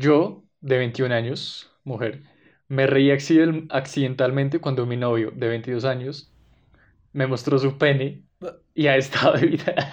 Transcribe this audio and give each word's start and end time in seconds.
Yo, 0.00 0.42
de 0.62 0.78
21 0.78 1.14
años, 1.14 1.70
mujer, 1.84 2.22
me 2.68 2.86
reí 2.86 3.10
acciden- 3.10 3.66
accidentalmente 3.68 4.58
cuando 4.58 4.86
mi 4.86 4.96
novio, 4.96 5.30
de 5.30 5.46
22 5.46 5.84
años, 5.84 6.32
me 7.12 7.26
mostró 7.26 7.58
su 7.58 7.76
pene 7.76 8.22
y 8.74 8.86
ha 8.86 8.96
estado 8.96 9.36
evitando... 9.36 9.82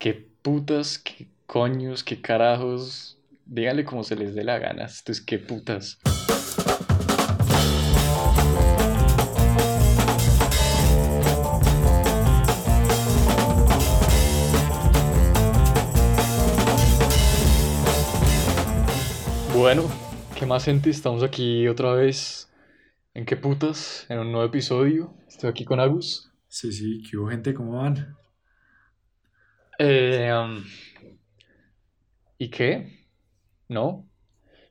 qué 0.00 0.12
putas, 0.42 0.98
qué 0.98 1.26
coños, 1.46 2.04
qué 2.04 2.20
carajos. 2.20 3.18
Díganle 3.46 3.86
como 3.86 4.04
se 4.04 4.14
les 4.14 4.34
dé 4.34 4.44
la 4.44 4.58
gana. 4.58 4.84
Esto 4.84 5.10
es 5.10 5.22
qué 5.22 5.38
putas. 5.38 5.98
Bueno, 19.58 19.90
¿qué 20.36 20.46
más 20.46 20.64
gente? 20.66 20.88
Estamos 20.88 21.24
aquí 21.24 21.66
otra 21.66 21.92
vez 21.92 22.48
en 23.12 23.26
qué 23.26 23.36
putas, 23.36 24.06
en 24.08 24.20
un 24.20 24.30
nuevo 24.30 24.46
episodio. 24.46 25.12
Estoy 25.26 25.50
aquí 25.50 25.64
con 25.64 25.80
Agus. 25.80 26.32
Sí, 26.46 26.70
sí, 26.70 27.02
¿qué 27.02 27.16
hubo, 27.16 27.26
gente? 27.28 27.52
¿Cómo 27.54 27.72
van? 27.72 28.16
Eh, 29.80 30.32
um, 30.32 30.62
¿y 32.38 32.48
qué? 32.50 33.04
¿No? 33.66 34.08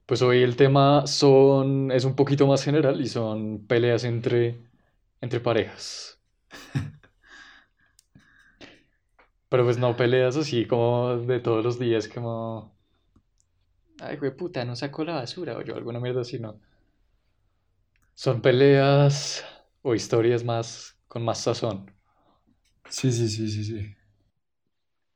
Pues 0.06 0.22
hoy 0.22 0.42
el 0.42 0.56
tema 0.56 1.06
son, 1.06 1.92
es 1.92 2.06
un 2.06 2.16
poquito 2.16 2.48
más 2.48 2.64
general 2.64 3.02
y 3.02 3.08
son 3.08 3.68
peleas 3.68 4.06
entre, 4.06 4.58
entre 5.20 5.42
parejas. 5.42 6.22
Pero 9.50 9.66
pues 9.66 9.78
no 9.78 9.98
peleas 9.98 10.38
así 10.38 10.66
como 10.66 11.18
de 11.18 11.42
todos 11.42 11.62
los 11.62 11.78
días, 11.78 12.08
como... 12.08 12.77
Ay, 14.00 14.18
güey, 14.18 14.36
puta, 14.36 14.66
no 14.66 14.76
sacó 14.76 15.04
la 15.04 15.14
basura 15.16 15.56
o 15.58 15.62
yo 15.62 15.76
alguna 15.76 16.00
mierda 16.00 16.22
así, 16.22 16.40
no. 16.40 16.60
Son 18.16 18.42
peleas 18.42 19.46
o 19.82 19.96
historias 19.96 20.44
más, 20.44 20.98
con 21.08 21.24
más 21.24 21.40
sazón. 21.40 21.90
Sí, 22.90 23.12
sí, 23.12 23.30
sí, 23.30 23.50
sí, 23.50 23.64
sí. 23.64 23.96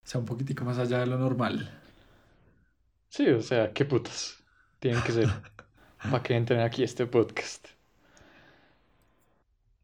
O 0.03 0.07
sea, 0.07 0.19
un 0.19 0.25
poquitico 0.27 0.63
más 0.63 0.77
allá 0.77 0.99
de 0.99 1.07
lo 1.07 1.17
normal. 1.17 1.71
Sí, 3.09 3.27
o 3.29 3.41
sea, 3.41 3.73
qué 3.73 3.85
putas 3.85 4.43
tienen 4.79 5.03
que 5.03 5.11
ser 5.11 5.29
para 6.09 6.23
que 6.23 6.35
entren 6.35 6.61
aquí 6.61 6.83
este 6.83 7.05
podcast. 7.05 7.67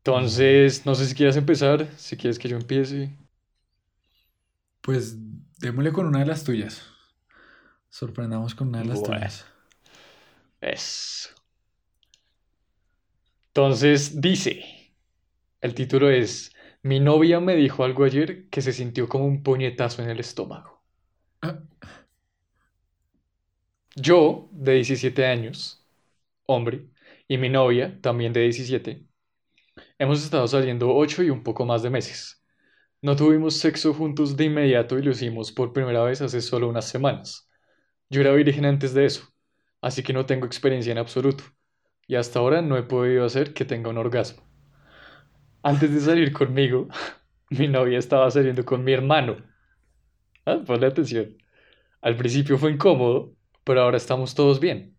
Entonces, 0.03 0.86
no 0.88 0.95
sé 0.95 1.06
si 1.06 1.14
quieres 1.16 1.36
empezar, 1.38 1.88
si 1.98 2.18
quieres 2.18 2.40
que 2.40 2.48
yo 2.50 2.58
empiece. 2.58 3.12
Pues 4.81 5.16
démosle 5.59 5.94
con 5.94 6.08
una 6.08 6.20
de 6.20 6.25
las 6.25 6.44
tuyas. 6.44 6.81
Sorprendamos 7.90 8.56
con 8.56 8.70
una 8.70 8.80
de 8.80 8.86
las 8.86 9.04
Bueno. 9.04 9.04
tuyas. 9.04 9.46
Eso. 10.62 11.30
Entonces, 13.54 14.22
dice, 14.22 14.64
el 15.62 15.76
título 15.76 16.10
es, 16.10 16.52
mi 16.84 17.00
novia 17.00 17.40
me 17.40 17.56
dijo 17.56 17.84
algo 17.84 18.06
ayer 18.06 18.50
que 18.50 18.62
se 18.62 18.74
sintió 18.74 19.08
como 19.08 19.26
un 19.28 19.44
puñetazo 19.44 20.02
en 20.04 20.10
el 20.10 20.20
estómago. 20.20 20.84
Ah, 21.42 21.58
Yo, 23.96 24.50
de 24.52 24.74
17 24.76 25.26
años, 25.26 25.86
hombre, 26.48 26.90
y 27.28 27.38
mi 27.38 27.50
novia, 27.50 28.00
también 28.02 28.34
de 28.34 28.42
17, 28.42 29.08
hemos 30.00 30.24
estado 30.24 30.48
saliendo 30.48 30.96
8 30.96 31.24
y 31.24 31.30
un 31.32 31.44
poco 31.44 31.66
más 31.66 31.84
de 31.84 31.90
meses. 31.92 32.44
No 33.02 33.16
tuvimos 33.16 33.58
sexo 33.58 33.94
juntos 33.94 34.38
de 34.38 34.46
inmediato 34.46 35.00
y 35.00 35.04
lo 35.04 35.12
hicimos 35.12 35.52
por 35.54 35.74
primera 35.74 36.04
vez 36.04 36.22
hace 36.22 36.42
solo 36.42 36.70
unas 36.70 36.90
semanas. 36.90 37.47
Yo 38.09 38.19
era 38.22 38.33
virgen 38.33 38.66
antes 38.66 38.94
de 38.94 39.05
eso, 39.05 39.30
así 39.81 40.03
que 40.03 40.11
no 40.13 40.25
tengo 40.25 40.45
experiencia 40.45 40.91
en 40.91 40.97
absoluto, 40.97 41.45
y 42.08 42.16
hasta 42.16 42.39
ahora 42.39 42.61
no 42.61 42.77
he 42.77 42.83
podido 42.83 43.25
hacer 43.25 43.53
que 43.53 43.66
tenga 43.66 43.89
un 43.89 43.97
orgasmo. 43.97 44.44
Antes 45.63 45.94
de 45.94 46.00
salir 46.00 46.34
conmigo, 46.34 46.88
mi 47.50 47.67
novia 47.67 48.00
estaba 48.00 48.29
saliendo 48.31 48.66
con 48.66 48.84
mi 48.84 48.94
hermano. 48.94 49.38
Ah, 50.46 50.62
ponle 50.66 50.88
atención. 50.88 51.38
Al 52.01 52.17
principio 52.17 52.57
fue 52.57 52.72
incómodo, 52.72 53.35
pero 53.63 53.81
ahora 53.81 53.97
estamos 53.97 54.35
todos 54.35 54.59
bien. 54.59 54.97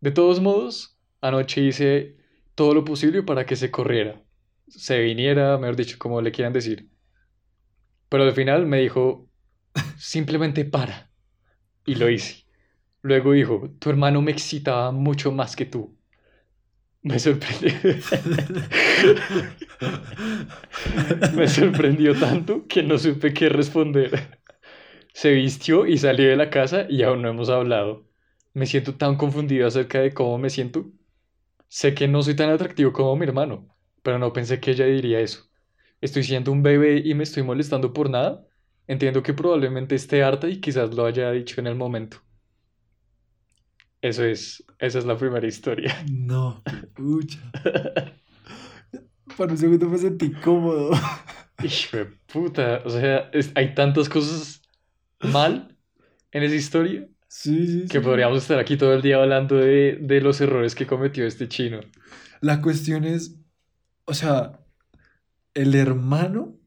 De 0.00 0.12
todos 0.12 0.40
modos, 0.40 0.98
anoche 1.22 1.62
hice 1.62 2.16
todo 2.54 2.74
lo 2.74 2.84
posible 2.84 3.22
para 3.22 3.46
que 3.46 3.56
se 3.56 3.70
corriera, 3.70 4.22
se 4.68 5.00
viniera, 5.00 5.58
mejor 5.58 5.76
dicho, 5.76 5.98
como 5.98 6.22
le 6.22 6.32
quieran 6.32 6.52
decir. 6.54 6.90
Pero 8.08 8.24
al 8.24 8.32
final 8.32 8.66
me 8.66 8.78
dijo, 8.80 9.28
simplemente 9.98 10.64
para. 10.64 11.10
Y 11.86 11.96
lo 11.96 12.10
hice. 12.10 12.45
Luego 13.06 13.30
dijo, 13.32 13.70
tu 13.78 13.88
hermano 13.88 14.20
me 14.20 14.32
excitaba 14.32 14.90
mucho 14.90 15.30
más 15.30 15.54
que 15.54 15.64
tú. 15.64 15.96
Me 17.02 17.18
sorprendió. 17.20 17.70
Me 21.36 21.46
sorprendió 21.46 22.18
tanto 22.18 22.66
que 22.66 22.82
no 22.82 22.98
supe 22.98 23.32
qué 23.32 23.48
responder. 23.48 24.40
Se 25.14 25.30
vistió 25.32 25.86
y 25.86 25.98
salió 25.98 26.28
de 26.28 26.34
la 26.36 26.50
casa 26.50 26.86
y 26.88 27.02
aún 27.04 27.22
no 27.22 27.28
hemos 27.28 27.48
hablado. 27.48 28.08
Me 28.54 28.66
siento 28.66 28.96
tan 28.96 29.16
confundido 29.16 29.68
acerca 29.68 30.00
de 30.00 30.12
cómo 30.12 30.36
me 30.38 30.50
siento. 30.50 30.86
Sé 31.68 31.94
que 31.94 32.08
no 32.08 32.22
soy 32.24 32.34
tan 32.36 32.50
atractivo 32.50 32.92
como 32.92 33.14
mi 33.16 33.24
hermano, 33.26 33.68
pero 34.02 34.18
no 34.18 34.32
pensé 34.32 34.58
que 34.60 34.72
ella 34.72 34.86
diría 34.86 35.20
eso. 35.20 35.44
Estoy 36.00 36.24
siendo 36.24 36.50
un 36.52 36.62
bebé 36.64 37.00
y 37.04 37.14
me 37.14 37.22
estoy 37.22 37.44
molestando 37.44 37.92
por 37.92 38.10
nada. 38.10 38.44
Entiendo 38.88 39.22
que 39.22 39.34
probablemente 39.34 39.94
esté 39.94 40.22
harta 40.24 40.48
y 40.48 40.60
quizás 40.60 40.92
lo 40.94 41.06
haya 41.06 41.30
dicho 41.30 41.60
en 41.60 41.68
el 41.68 41.76
momento. 41.76 42.18
Eso 44.08 44.24
es, 44.24 44.64
esa 44.78 44.98
es 45.00 45.04
la 45.06 45.16
primera 45.16 45.46
historia. 45.46 45.94
no, 46.10 46.62
pucha. 46.94 47.40
Por 49.36 49.50
un 49.50 49.58
segundo 49.58 49.88
me 49.88 49.98
sentí 49.98 50.30
cómodo. 50.32 50.90
Hijo 51.62 51.96
de 51.96 52.04
puta, 52.32 52.82
o 52.84 52.90
sea, 52.90 53.30
es- 53.32 53.52
hay 53.54 53.74
tantas 53.74 54.08
cosas 54.08 54.62
mal 55.22 55.76
en 56.32 56.42
esa 56.42 56.54
historia 56.54 57.08
Sí, 57.28 57.66
sí, 57.66 57.88
que 57.88 57.98
sí. 57.98 58.04
podríamos 58.04 58.38
estar 58.42 58.58
aquí 58.58 58.76
todo 58.76 58.94
el 58.94 59.02
día 59.02 59.16
hablando 59.22 59.56
de, 59.56 59.98
de 60.00 60.20
los 60.20 60.40
errores 60.40 60.74
que 60.74 60.86
cometió 60.86 61.26
este 61.26 61.48
chino. 61.48 61.80
La 62.40 62.62
cuestión 62.62 63.04
es, 63.04 63.36
o 64.06 64.14
sea, 64.14 64.60
el 65.54 65.74
hermano 65.74 66.58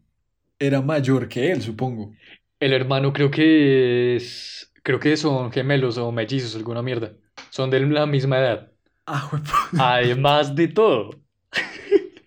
era 0.59 0.81
mayor 0.81 1.29
que 1.29 1.51
él, 1.51 1.61
supongo. 1.61 2.13
El 2.59 2.73
hermano 2.73 3.13
creo 3.13 3.31
que 3.31 4.16
es, 4.17 4.72
creo 4.83 4.99
que 4.99 5.17
son 5.17 5.51
gemelos 5.51 5.97
o 5.97 6.11
mellizos, 6.11 6.55
alguna 6.55 6.81
mierda. 6.81 7.13
Son 7.51 7.69
de 7.69 7.79
la 7.81 8.05
misma 8.05 8.39
edad. 8.39 8.71
Ah, 9.05 9.27
juepu- 9.31 9.77
Además 9.79 10.55
de 10.55 10.67
todo. 10.67 11.11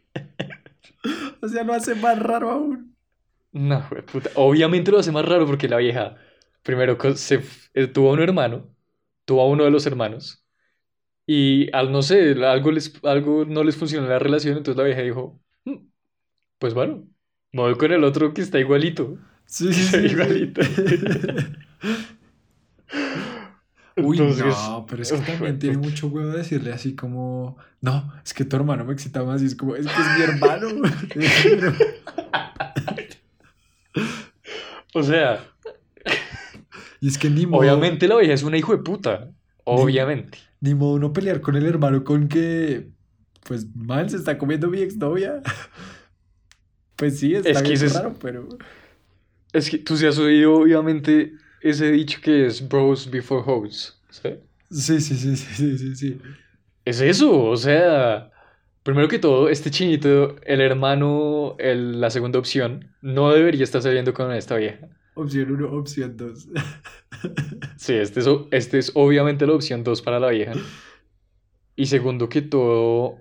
O 1.40 1.48
sea, 1.48 1.64
lo 1.64 1.72
hace 1.74 1.94
más 1.94 2.18
raro 2.18 2.50
aún. 2.50 2.96
No, 3.52 3.86
puta. 4.10 4.30
Obviamente 4.36 4.90
lo 4.90 4.98
hace 4.98 5.12
más 5.12 5.24
raro 5.26 5.46
porque 5.46 5.68
la 5.68 5.76
vieja, 5.76 6.16
primero, 6.62 6.96
se, 7.16 7.42
eh, 7.74 7.86
tuvo 7.86 8.12
un 8.12 8.20
hermano, 8.20 8.74
tuvo 9.24 9.42
a 9.42 9.48
uno 9.48 9.64
de 9.64 9.70
los 9.70 9.86
hermanos, 9.86 10.44
y 11.26 11.74
al 11.76 11.92
no 11.92 12.02
sé, 12.02 12.32
algo, 12.46 12.70
les, 12.72 12.92
algo 13.04 13.44
no 13.46 13.64
les 13.64 13.76
funcionó 13.76 14.06
en 14.06 14.12
la 14.12 14.20
relación, 14.20 14.56
entonces 14.58 14.78
la 14.78 14.84
vieja 14.84 15.02
dijo, 15.02 15.40
"Mm, 15.64 15.76
pues 16.58 16.74
bueno, 16.74 17.08
me 17.52 17.62
voy 17.62 17.76
con 17.76 17.92
el 17.92 18.04
otro 18.04 18.34
que 18.34 18.42
está 18.42 18.60
igualito. 18.60 19.18
Sí, 19.46 19.72
sí, 19.74 19.84
sí. 19.88 19.98
igualito. 19.98 20.62
Uy, 23.97 24.16
Entonces, 24.19 24.47
no, 24.47 24.86
pero 24.88 25.03
es 25.03 25.12
que 25.12 25.19
también 25.32 25.58
tiene 25.58 25.76
mucho 25.78 26.06
huevo 26.08 26.30
decirle 26.30 26.72
así 26.72 26.94
como, 26.94 27.56
no, 27.80 28.12
es 28.25 28.32
que 28.34 28.44
tu 28.44 28.56
hermano 28.56 28.84
me 28.84 28.92
excita 28.94 29.22
más 29.22 29.42
y 29.42 29.47
es 29.47 29.54
como, 29.54 29.76
es 29.76 29.86
que 29.86 29.92
es 29.92 30.19
mi 30.19 30.22
hermano. 30.25 30.69
O 34.94 35.02
sea, 35.02 35.42
Y 37.00 37.08
es 37.08 37.19
que 37.19 37.31
ni 37.31 37.47
modo, 37.47 37.61
obviamente 37.61 38.06
la 38.08 38.16
vieja 38.16 38.34
es 38.34 38.43
una 38.43 38.58
hijo 38.58 38.72
de 38.76 38.82
puta. 38.82 39.31
Obviamente. 39.64 40.38
ni 40.61 40.75
modo 40.75 40.94
uno 40.94 41.12
pelear 41.12 41.40
con 41.40 41.55
el 41.56 41.64
hermano 41.66 42.02
con 42.05 42.28
que, 42.28 42.88
pues 43.46 43.66
mal 43.76 44.11
se 44.11 44.16
está 44.16 44.38
comiendo 44.38 44.69
mi 44.69 44.81
exnovia. 44.81 45.43
Pues 46.94 47.19
sí, 47.19 47.34
está 47.34 47.49
Es 47.50 47.62
que 47.62 47.69
bien 47.70 47.84
es- 47.84 47.94
raro, 47.94 48.14
pero... 48.20 48.49
Es 49.52 49.69
que 49.70 49.78
tú 49.78 49.96
sí 49.96 50.06
has 50.06 50.19
oído, 50.19 50.55
obviamente, 50.55 51.32
ese 51.62 51.91
dicho 51.93 52.20
que 52.23 52.47
es 52.47 52.67
bros 52.69 53.11
before 53.11 53.43
hoes. 53.47 54.00
¿sí? 54.11 54.29
Sí, 54.70 55.00
sí, 55.00 55.17
sí, 55.17 55.37
sí, 55.37 55.79
sí, 55.79 55.97
sí. 55.97 56.19
Es 56.85 57.00
eso, 57.00 57.44
o 57.44 57.56
sea, 57.56 58.31
primero 58.82 59.09
que 59.09 59.19
todo, 59.19 59.49
este 59.49 59.70
chinito, 59.70 60.37
el 60.44 60.61
hermano, 60.61 61.56
el- 61.59 62.00
la 62.00 62.11
segunda 62.11 62.38
opción, 62.38 62.94
no 63.03 63.31
debería 63.32 63.64
estar 63.64 63.82
saliendo 63.82 64.12
con 64.14 64.32
esta 64.32 64.56
vieja. 64.56 64.88
Opción 65.14 65.53
1, 65.53 65.70
opción 65.73 66.17
2. 66.17 66.49
Sí, 67.76 67.94
este 67.94 68.20
es, 68.20 68.26
este 68.50 68.79
es 68.79 68.93
obviamente 68.94 69.47
la 69.47 69.53
opción 69.55 69.85
2 69.85 70.03
para 70.03 70.19
la 70.20 70.31
vieja. 70.31 70.53
Y 71.76 71.87
segundo 71.87 72.29
que 72.29 72.43
todo, 72.43 73.19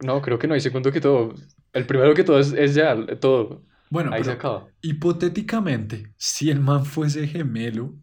no, 0.00 0.22
creo 0.22 0.38
que 0.38 0.46
no 0.46 0.54
hay 0.54 0.60
segundo 0.60 0.92
que 0.92 1.00
todo. 1.00 1.34
El 1.72 1.86
primero 1.86 2.14
que 2.14 2.24
todo 2.24 2.38
es, 2.38 2.52
es 2.52 2.74
ya 2.74 2.96
todo. 3.20 3.62
Bueno, 3.90 4.14
Ahí 4.14 4.24
se 4.24 4.30
pero 4.30 4.32
acaba. 4.32 4.72
hipotéticamente, 4.82 6.12
si 6.18 6.50
el 6.50 6.60
man 6.60 6.84
fuese 6.84 7.26
gemelo, 7.26 7.94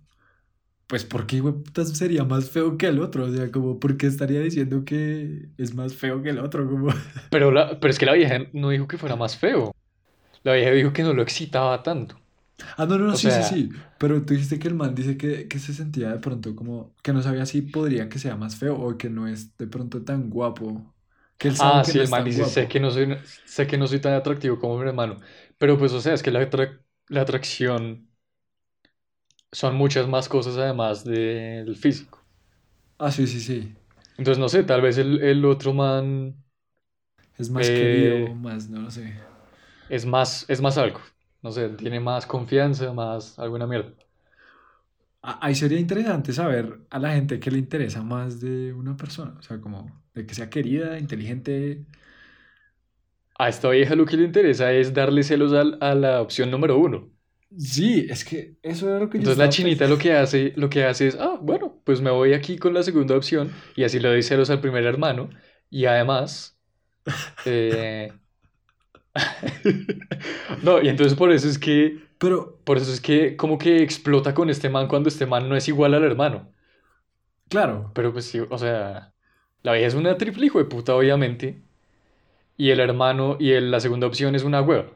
pues 0.88 1.06
¿por 1.06 1.28
qué 1.28 1.42
putas 1.42 1.98
sería 1.98 2.24
más 2.26 2.50
feo 2.52 2.78
que 2.78 2.88
el 2.88 3.00
otro? 3.02 3.26
O 3.26 3.32
sea, 3.32 3.52
como, 3.52 3.80
¿por 3.80 3.98
qué 3.98 4.08
estaría 4.08 4.42
diciendo 4.42 4.86
que 4.86 5.50
es 5.58 5.74
más 5.76 5.96
feo 5.96 6.22
que 6.24 6.30
el 6.32 6.40
otro? 6.40 6.70
Como, 6.70 6.90
Pero, 7.30 7.52
la, 7.52 7.80
pero 7.80 7.92
es 7.92 8.00
que 8.00 8.06
la 8.06 8.14
vieja 8.14 8.40
no 8.54 8.70
dijo 8.70 8.88
que 8.88 8.98
fuera 8.98 9.16
más 9.16 9.38
feo. 9.38 9.72
La 10.44 10.54
vieja 10.54 10.72
dijo 10.72 10.94
que 10.94 11.04
no 11.04 11.14
lo 11.14 11.22
excitaba 11.24 11.84
tanto. 11.84 12.18
ah, 12.78 12.86
no, 12.86 12.98
no, 12.98 13.06
no, 13.08 13.18
sí, 13.18 13.32
sí, 13.32 13.44
sea, 13.44 13.44
sí. 13.44 13.70
Pero 13.98 14.24
tú 14.26 14.34
dijiste 14.34 14.60
que 14.60 14.68
el 14.68 14.76
man 14.76 14.96
dice 14.96 15.18
que, 15.18 15.48
que 15.48 15.60
se 15.60 15.74
sentía 15.74 16.10
de 16.12 16.20
pronto 16.20 16.56
como, 16.56 16.96
que 17.04 17.14
no 17.14 17.22
sabía 17.22 17.46
si 17.46 17.62
podría 17.62 18.10
que 18.10 18.20
sea 18.20 18.36
más 18.36 18.56
feo 18.58 18.76
o 18.80 18.98
que 18.98 19.10
no 19.10 19.28
es 19.28 19.56
de 19.58 19.68
pronto 19.68 20.04
tan 20.04 20.30
guapo. 20.30 20.94
Que 21.38 21.50
él 21.50 21.58
sabe 21.58 21.82
ah, 21.82 21.84
que 21.84 21.92
sí, 21.92 22.00
no 22.00 22.02
el 22.02 22.08
man 22.10 22.24
dice, 22.24 22.46
sé 22.46 22.68
que 22.68 22.80
no 22.80 22.92
soy, 22.92 23.18
sé 23.46 23.68
que 23.68 23.78
no 23.78 23.88
soy 23.88 24.00
tan 24.00 24.14
atractivo 24.14 24.60
como 24.60 24.78
mi 24.78 24.88
hermano. 24.88 25.20
Pero 25.58 25.78
pues, 25.78 25.92
o 25.94 26.02
sea, 26.02 26.14
es 26.14 26.24
que 26.24 26.32
la, 26.32 26.50
la 27.10 27.22
atracción 27.22 28.10
son 29.52 29.76
muchas 29.76 30.08
más 30.08 30.30
cosas 30.30 30.56
además 30.58 31.04
del 31.04 31.76
físico. 31.78 32.24
Ah, 33.00 33.12
sí, 33.12 33.28
sí, 33.28 33.40
sí. 33.42 33.76
Entonces, 34.18 34.40
no 34.40 34.50
sé, 34.50 34.64
tal 34.64 34.82
vez 34.82 34.98
el, 34.98 35.22
el 35.24 35.46
otro 35.46 35.74
man 35.74 36.44
Es 37.38 37.50
más 37.50 37.72
querido, 37.72 38.18
eh, 38.18 38.36
más, 38.36 38.68
no 38.70 38.82
lo 38.82 38.92
sé. 38.92 39.14
es 39.88 40.06
más, 40.06 40.46
es 40.50 40.62
más 40.62 40.78
algo. 40.78 41.00
No 41.42 41.52
sé, 41.52 41.70
tiene 41.70 42.00
más 42.00 42.26
confianza, 42.26 42.92
más 42.94 43.38
alguna 43.40 43.68
mierda. 43.68 43.94
Ah, 45.22 45.40
Ahí 45.42 45.56
sería 45.56 45.80
interesante 45.80 46.34
saber 46.34 46.82
a 46.90 47.00
la 47.00 47.14
gente 47.14 47.40
qué 47.40 47.50
le 47.52 47.58
interesa 47.58 48.04
más 48.04 48.40
de 48.40 48.74
una 48.74 48.96
persona. 48.96 49.36
O 49.40 49.42
sea, 49.42 49.60
como 49.60 50.04
de 50.14 50.26
que 50.26 50.36
sea 50.36 50.50
querida, 50.50 51.00
inteligente. 51.00 51.86
A 53.38 53.48
esta 53.50 53.70
vieja 53.70 53.96
lo 53.96 54.06
que 54.06 54.18
le 54.18 54.26
interesa 54.26 54.74
es 54.74 54.94
darle 54.94 55.24
celos 55.24 55.54
al- 55.54 55.78
a, 55.82 55.96
la 55.96 56.22
opción 56.22 56.52
número 56.52 56.78
uno. 56.78 57.12
Sí, 57.58 58.06
es 58.10 58.24
que 58.26 58.58
eso 58.62 58.90
era 58.90 59.00
lo 59.00 59.10
que 59.10 59.20
yo 59.20 59.28
Entonces 59.28 59.38
la 59.38 59.48
chinita 59.50 59.88
pensando. 59.88 59.88
lo 59.88 59.98
que 59.98 60.14
hace, 60.14 60.54
lo 60.58 60.70
que 60.70 60.84
hace 60.84 61.08
es, 61.08 61.16
ah, 61.20 61.40
bueno, 61.42 61.82
pues 61.86 62.02
me 62.02 62.12
voy 62.12 62.34
aquí 62.34 62.58
con 62.58 62.74
la 62.74 62.84
segunda 62.84 63.16
opción 63.16 63.54
y 63.76 63.84
así 63.86 64.00
le 64.00 64.10
doy 64.10 64.24
celos 64.24 64.50
al 64.50 64.60
primer 64.62 64.84
hermano 64.86 65.30
y 65.70 65.86
además, 65.86 66.60
eh, 67.46 68.20
no, 70.62 70.82
y 70.82 70.90
entonces 70.90 71.18
por 71.18 71.32
eso 71.32 71.48
es 71.50 71.58
que, 71.60 72.00
Pero, 72.18 72.60
por 72.64 72.78
eso 72.78 72.92
es 72.92 73.02
que 73.02 73.36
como 73.38 73.58
que 73.58 73.82
explota 73.84 74.34
con 74.34 74.50
este 74.50 74.70
man 74.70 74.88
cuando 74.88 75.10
este 75.10 75.26
man 75.26 75.48
no 75.50 75.56
es 75.56 75.68
igual 75.68 75.94
al 75.94 76.04
hermano. 76.04 76.52
claro, 77.50 77.92
Pero 77.94 78.12
pues 78.14 78.26
sí, 78.26 78.40
o 78.40 78.58
sea, 78.58 79.14
la 79.64 79.74
vieja 79.74 79.88
es 79.88 79.94
una 79.96 80.18
triple 80.18 80.46
hijo 80.48 80.60
de 80.60 80.66
puta, 80.66 80.96
obviamente, 80.96 81.65
y 82.58 82.70
el 82.72 82.80
hermano 82.80 83.38
y 83.40 83.52
el- 83.52 83.72
la 83.72 83.80
segunda 83.80 84.08
opción 84.08 84.36
es 84.36 84.44
una 84.44 84.62
hueva. 84.62 84.88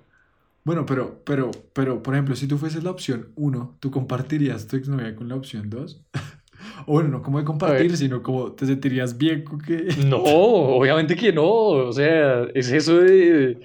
bueno, 0.63 0.85
pero, 0.85 1.21
pero, 1.25 1.51
pero, 1.73 2.03
por 2.03 2.13
ejemplo, 2.13 2.35
si 2.35 2.47
tú 2.47 2.57
fueses 2.57 2.83
la 2.83 2.91
opción 2.91 3.31
uno, 3.35 3.77
¿tú 3.79 3.89
compartirías 3.91 4.67
tu 4.67 4.75
exnovia 4.75 5.15
con 5.15 5.27
la 5.29 5.35
opción 5.35 5.69
2? 5.69 6.03
O 6.85 6.93
bueno, 6.93 7.09
no 7.09 7.21
como 7.23 7.39
de 7.39 7.45
compartir, 7.45 7.95
sino 7.97 8.21
como 8.21 8.51
te 8.53 8.65
sentirías 8.65 9.17
bien 9.17 9.43
con 9.43 9.59
que... 9.61 9.87
no, 10.07 10.17
obviamente 10.17 11.15
que 11.15 11.33
no, 11.33 11.45
o 11.45 11.93
sea, 11.93 12.43
es 12.53 12.71
eso 12.71 12.97
de, 12.99 13.59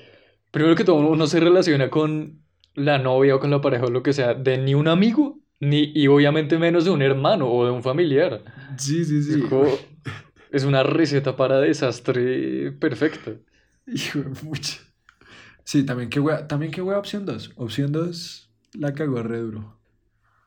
primero 0.50 0.74
que 0.76 0.84
todo, 0.84 0.96
uno 0.96 1.16
no 1.16 1.26
se 1.26 1.40
relaciona 1.40 1.90
con 1.90 2.42
la 2.74 2.98
novia 2.98 3.36
o 3.36 3.40
con 3.40 3.50
la 3.50 3.60
pareja 3.60 3.84
o 3.86 3.90
lo 3.90 4.02
que 4.02 4.12
sea, 4.12 4.34
de 4.34 4.58
ni 4.58 4.74
un 4.74 4.88
amigo, 4.88 5.40
ni, 5.60 5.92
y 5.94 6.08
obviamente 6.08 6.58
menos 6.58 6.84
de 6.84 6.90
un 6.90 7.02
hermano 7.02 7.48
o 7.50 7.64
de 7.66 7.70
un 7.72 7.82
familiar. 7.82 8.42
Sí, 8.78 9.04
sí, 9.04 9.22
Es 9.28 9.36
sí. 9.36 9.42
como, 9.48 9.66
es 10.50 10.64
una 10.64 10.82
receta 10.82 11.36
para 11.36 11.60
desastre 11.60 12.72
perfecta. 12.72 13.32
Hijo 13.86 14.20
de 14.20 14.30
pucha. 14.30 14.80
Sí, 15.64 15.84
también 15.84 16.10
que 16.10 16.20
wea, 16.20 16.46
también 16.46 16.70
que 16.70 16.82
wea 16.82 16.98
opción 16.98 17.24
2. 17.24 17.52
Opción 17.56 17.92
2 17.92 18.50
la 18.74 18.92
cagó 18.92 19.22
re 19.22 19.38
duro. 19.38 19.78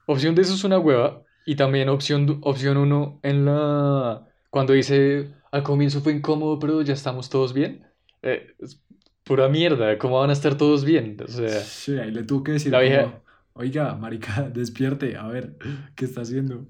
Opción 0.06 0.36
de 0.36 0.42
eso 0.42 0.54
es 0.54 0.64
una 0.64 0.80
hueva. 0.80 1.24
Y 1.46 1.56
también 1.56 1.90
opción, 1.90 2.40
opción 2.44 2.78
uno 2.78 3.20
en 3.24 3.46
la... 3.46 4.28
Cuando 4.50 4.74
dice, 4.74 5.32
al 5.52 5.64
comienzo 5.64 6.02
fue 6.02 6.14
incómodo, 6.14 6.60
pero 6.60 6.82
ya 6.82 6.94
estamos 6.94 7.30
todos 7.30 7.54
bien. 7.54 7.86
Eh, 8.22 8.54
es 8.60 8.82
pura 9.24 9.48
mierda, 9.50 9.98
¿cómo 9.98 10.20
van 10.20 10.30
a 10.30 10.34
estar 10.34 10.56
todos 10.56 10.84
bien? 10.84 11.18
O 11.24 11.28
sea, 11.28 11.50
Sí, 11.62 11.98
ahí 11.98 12.12
le 12.12 12.24
tuvo 12.24 12.44
que 12.44 12.54
decir 12.54 12.72
la 12.72 12.80
vieja... 12.80 13.04
como, 13.04 13.24
oiga, 13.54 13.96
marica, 13.96 14.50
despierte, 14.54 15.18
a 15.18 15.28
ver, 15.28 15.58
¿qué 15.96 16.06
está 16.06 16.22
haciendo? 16.22 16.66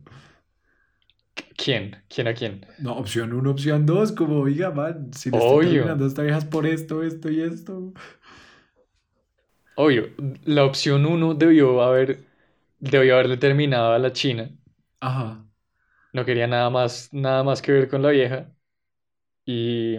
¿Quién? 1.57 2.03
¿Quién 2.09 2.27
a 2.27 2.33
quién? 2.33 2.65
No, 2.77 2.95
opción 2.97 3.33
1, 3.33 3.49
opción 3.51 3.85
2, 3.87 4.11
como, 4.11 4.39
oiga, 4.41 4.69
man, 4.71 5.11
si 5.13 5.31
le 5.31 5.39
estoy 5.39 5.59
terminando 5.59 6.05
a 6.05 6.07
esta 6.07 6.21
vieja 6.21 6.37
es 6.37 6.45
por 6.45 6.67
esto, 6.67 7.01
esto 7.03 7.29
y 7.31 7.41
esto. 7.41 7.91
obvio. 9.75 10.09
La 10.43 10.65
opción 10.65 11.05
uno 11.05 11.33
debió 11.33 11.81
haber, 11.81 12.25
debió 12.79 13.15
haberle 13.15 13.37
terminado 13.37 13.93
a 13.93 13.99
la 13.99 14.11
China. 14.13 14.51
Ajá. 15.01 15.47
No 16.13 16.25
quería 16.25 16.47
nada 16.47 16.69
más, 16.69 17.09
nada 17.13 17.43
más 17.43 17.61
que 17.61 17.71
ver 17.71 17.89
con 17.89 18.01
la 18.01 18.09
vieja. 18.09 18.53
Y, 19.45 19.97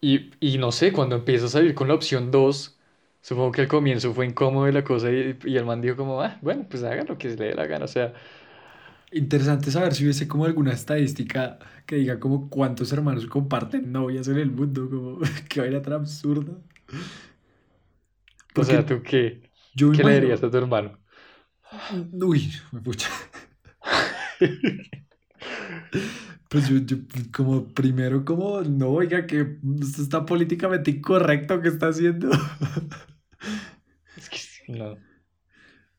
y, 0.00 0.30
y 0.40 0.58
no 0.58 0.72
sé, 0.72 0.92
cuando 0.92 1.16
empieza 1.16 1.46
a 1.46 1.48
salir 1.48 1.74
con 1.74 1.88
la 1.88 1.94
opción 1.94 2.30
2, 2.30 2.78
supongo 3.20 3.52
que 3.52 3.62
al 3.62 3.68
comienzo 3.68 4.12
fue 4.14 4.26
incómodo 4.26 4.70
la 4.70 4.84
cosa 4.84 5.10
y, 5.10 5.38
y 5.44 5.56
el 5.56 5.64
man 5.64 5.80
dijo 5.80 5.96
como, 5.96 6.20
ah, 6.22 6.38
bueno, 6.42 6.66
pues 6.68 6.82
haga 6.84 7.04
lo 7.04 7.16
que 7.18 7.30
se 7.30 7.36
le 7.36 7.46
dé 7.46 7.54
la 7.54 7.66
gana. 7.66 7.84
O 7.86 7.88
sea, 7.88 8.12
Interesante 9.14 9.70
saber 9.70 9.94
si 9.94 10.02
hubiese 10.02 10.26
como 10.26 10.44
alguna 10.44 10.72
estadística 10.72 11.58
que 11.86 11.94
diga 11.96 12.18
como 12.18 12.50
cuántos 12.50 12.92
hermanos 12.92 13.26
comparten 13.26 13.92
novias 13.92 14.26
en 14.26 14.38
el 14.38 14.50
mundo, 14.50 14.90
como 14.90 15.18
que 15.48 15.60
vaina 15.60 15.80
tan 15.80 15.94
absurda. 15.94 16.52
o 18.56 18.64
sea, 18.64 18.84
¿tú 18.84 19.02
qué? 19.02 19.42
yo 19.74 19.92
¿Qué 19.92 20.02
le 20.02 20.14
dirías 20.20 20.42
a 20.42 20.50
tu 20.50 20.56
hermano? 20.56 20.98
uy, 22.12 22.52
me 22.72 22.80
pucha. 22.80 23.08
Pues 26.48 26.68
yo, 26.68 26.78
yo, 26.78 26.98
como 27.34 27.66
primero, 27.68 28.24
como, 28.24 28.62
no, 28.62 28.90
oiga, 28.90 29.26
que 29.26 29.58
esto 29.80 30.02
está 30.02 30.24
políticamente 30.24 30.90
incorrecto 30.92 31.60
que 31.60 31.68
está 31.68 31.88
haciendo. 31.88 32.30
Es 34.16 34.28
que 34.28 34.38
no, 34.72 34.96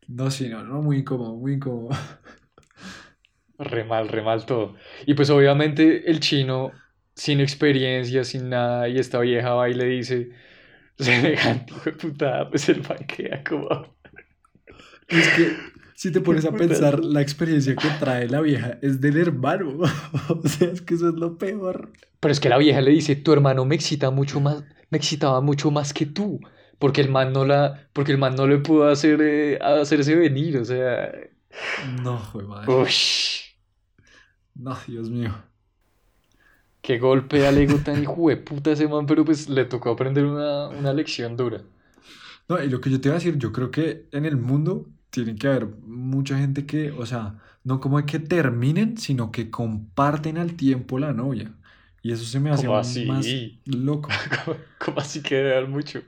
No, 0.07 0.31
sí, 0.31 0.49
no, 0.49 0.63
no, 0.63 0.81
muy 0.81 0.99
incómodo, 0.99 1.35
muy 1.35 1.53
incómodo. 1.53 1.89
Re 3.57 3.83
mal, 3.85 4.07
re 4.09 4.21
mal 4.21 4.45
todo. 4.45 4.75
Y 5.05 5.13
pues 5.13 5.29
obviamente 5.29 6.09
el 6.09 6.19
chino, 6.19 6.71
sin 7.15 7.39
experiencia, 7.41 8.23
sin 8.23 8.49
nada, 8.49 8.87
y 8.89 8.97
esta 8.99 9.19
vieja 9.19 9.53
va 9.53 9.69
y 9.69 9.73
le 9.73 9.85
dice, 9.85 10.31
semejante 10.99 11.73
hijo 11.73 11.91
de 11.91 11.93
puta, 11.93 12.49
pues 12.49 12.69
el 12.69 12.81
man 12.83 13.05
queda 13.07 13.43
como, 13.43 13.69
es 15.07 15.29
que 15.29 15.65
si 15.93 16.11
te 16.11 16.21
pones 16.21 16.45
a 16.45 16.55
pensar, 16.55 17.03
la 17.03 17.21
experiencia 17.21 17.77
que 17.77 17.89
trae 17.91 18.27
la 18.27 18.41
vieja 18.41 18.77
es 18.81 18.99
del 19.01 19.17
hermano. 19.17 19.79
O 20.29 20.47
sea, 20.47 20.69
es 20.69 20.81
que 20.81 20.95
eso 20.95 21.09
es 21.09 21.15
lo 21.15 21.37
peor. 21.37 21.91
Pero 22.19 22.31
es 22.31 22.39
que 22.39 22.49
la 22.49 22.57
vieja 22.57 22.81
le 22.81 22.91
dice, 22.91 23.15
tu 23.15 23.31
hermano 23.33 23.65
me 23.65 23.75
excita 23.75 24.11
mucho 24.11 24.39
más, 24.41 24.63
me 24.89 24.97
excitaba 24.97 25.41
mucho 25.41 25.71
más 25.71 25.93
que 25.93 26.05
tú, 26.05 26.39
porque 26.79 27.01
el 27.01 27.09
man 27.09 27.31
no 27.33 27.45
la, 27.45 27.87
porque 27.93 28.11
el 28.11 28.17
man 28.17 28.35
no 28.35 28.47
le 28.47 28.57
pudo 28.59 28.87
hacer, 28.89 29.21
eh, 29.21 29.59
hacerse 29.61 30.15
venir, 30.15 30.57
o 30.57 30.65
sea, 30.65 31.11
No, 31.77 32.17
joder, 32.17 32.47
madre. 32.47 32.67
uff, 32.67 33.44
No, 34.55 34.75
Dios 34.87 35.09
mío. 35.09 35.33
qué 36.81 36.99
golpe 36.99 37.45
al 37.47 37.57
ego 37.57 37.81
tan 37.81 38.01
hijo 38.01 38.29
de 38.29 38.37
puta 38.37 38.71
ese 38.71 38.87
man, 38.87 39.05
pero 39.05 39.25
pues 39.25 39.49
le 39.49 39.65
tocó 39.65 39.89
aprender 39.91 40.25
una, 40.25 40.69
una 40.69 40.93
lección 40.93 41.35
dura. 41.35 41.61
No, 42.47 42.61
y 42.63 42.69
lo 42.69 42.79
que 42.81 42.89
yo 42.91 43.01
te 43.01 43.07
iba 43.09 43.15
a 43.15 43.19
decir, 43.19 43.37
yo 43.37 43.51
creo 43.51 43.71
que 43.71 44.07
en 44.11 44.25
el 44.25 44.37
mundo 44.37 44.87
tiene 45.09 45.35
que 45.37 45.47
haber 45.47 45.67
mucha 45.67 46.37
gente 46.37 46.65
que, 46.65 46.91
o 46.91 47.05
sea, 47.05 47.39
no 47.63 47.79
como 47.79 48.03
que 48.05 48.19
terminen, 48.19 48.97
sino 48.97 49.31
que 49.31 49.49
comparten 49.49 50.37
al 50.37 50.55
tiempo 50.55 50.99
la 50.99 51.13
novia. 51.13 51.55
Y 52.01 52.11
eso 52.11 52.25
se 52.25 52.39
me 52.39 52.51
hace 52.51 52.67
¿Cómo 52.67 52.75
aún 52.75 53.05
más 53.05 53.37
así? 53.37 53.61
loco. 53.65 54.09
¿Cómo, 54.45 54.57
cómo 54.79 54.99
así 54.99 55.21
que 55.21 55.35
debe 55.35 55.49
dar 55.55 55.67
mucho? 55.67 56.01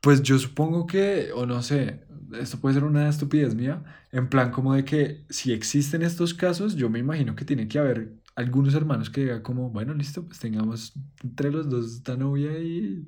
Pues 0.00 0.22
yo 0.22 0.38
supongo 0.38 0.86
que, 0.86 1.32
o 1.34 1.46
no 1.46 1.62
sé, 1.62 2.03
esto 2.40 2.58
puede 2.60 2.74
ser 2.74 2.84
una 2.84 3.08
estupidez 3.08 3.54
mía, 3.54 3.84
en 4.12 4.28
plan 4.28 4.50
como 4.50 4.74
de 4.74 4.84
que 4.84 5.24
si 5.30 5.52
existen 5.52 6.02
estos 6.02 6.34
casos, 6.34 6.76
yo 6.76 6.90
me 6.90 6.98
imagino 6.98 7.36
que 7.36 7.44
tiene 7.44 7.68
que 7.68 7.78
haber 7.78 8.14
algunos 8.36 8.74
hermanos 8.74 9.10
que 9.10 9.22
digan 9.22 9.42
como, 9.42 9.70
bueno, 9.70 9.94
listo, 9.94 10.24
pues 10.26 10.38
tengamos 10.40 10.94
entre 11.22 11.50
los 11.52 11.68
dos 11.70 11.94
esta 11.96 12.16
novia 12.16 12.58
y... 12.58 13.04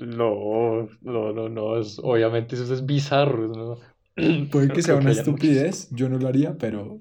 No, 0.00 0.88
no, 1.00 1.32
no, 1.32 1.48
no, 1.48 1.78
es, 1.78 1.98
obviamente 1.98 2.54
eso 2.56 2.72
es 2.74 2.84
bizarro, 2.84 3.48
¿no? 3.48 3.78
Puede 4.50 4.70
que 4.72 4.82
sea 4.82 4.96
que 4.96 4.96
una 4.96 5.10
muchos. 5.10 5.18
estupidez, 5.18 5.88
yo 5.90 6.08
no 6.08 6.18
lo 6.18 6.28
haría, 6.28 6.58
pero, 6.58 6.98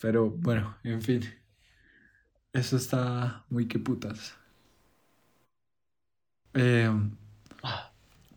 pero 0.00 0.30
bueno, 0.30 0.76
en 0.84 1.02
fin, 1.02 1.22
eso 2.52 2.76
está 2.76 3.44
muy 3.50 3.66
que 3.66 3.78
putas. 3.80 4.36
Eh, 6.54 6.88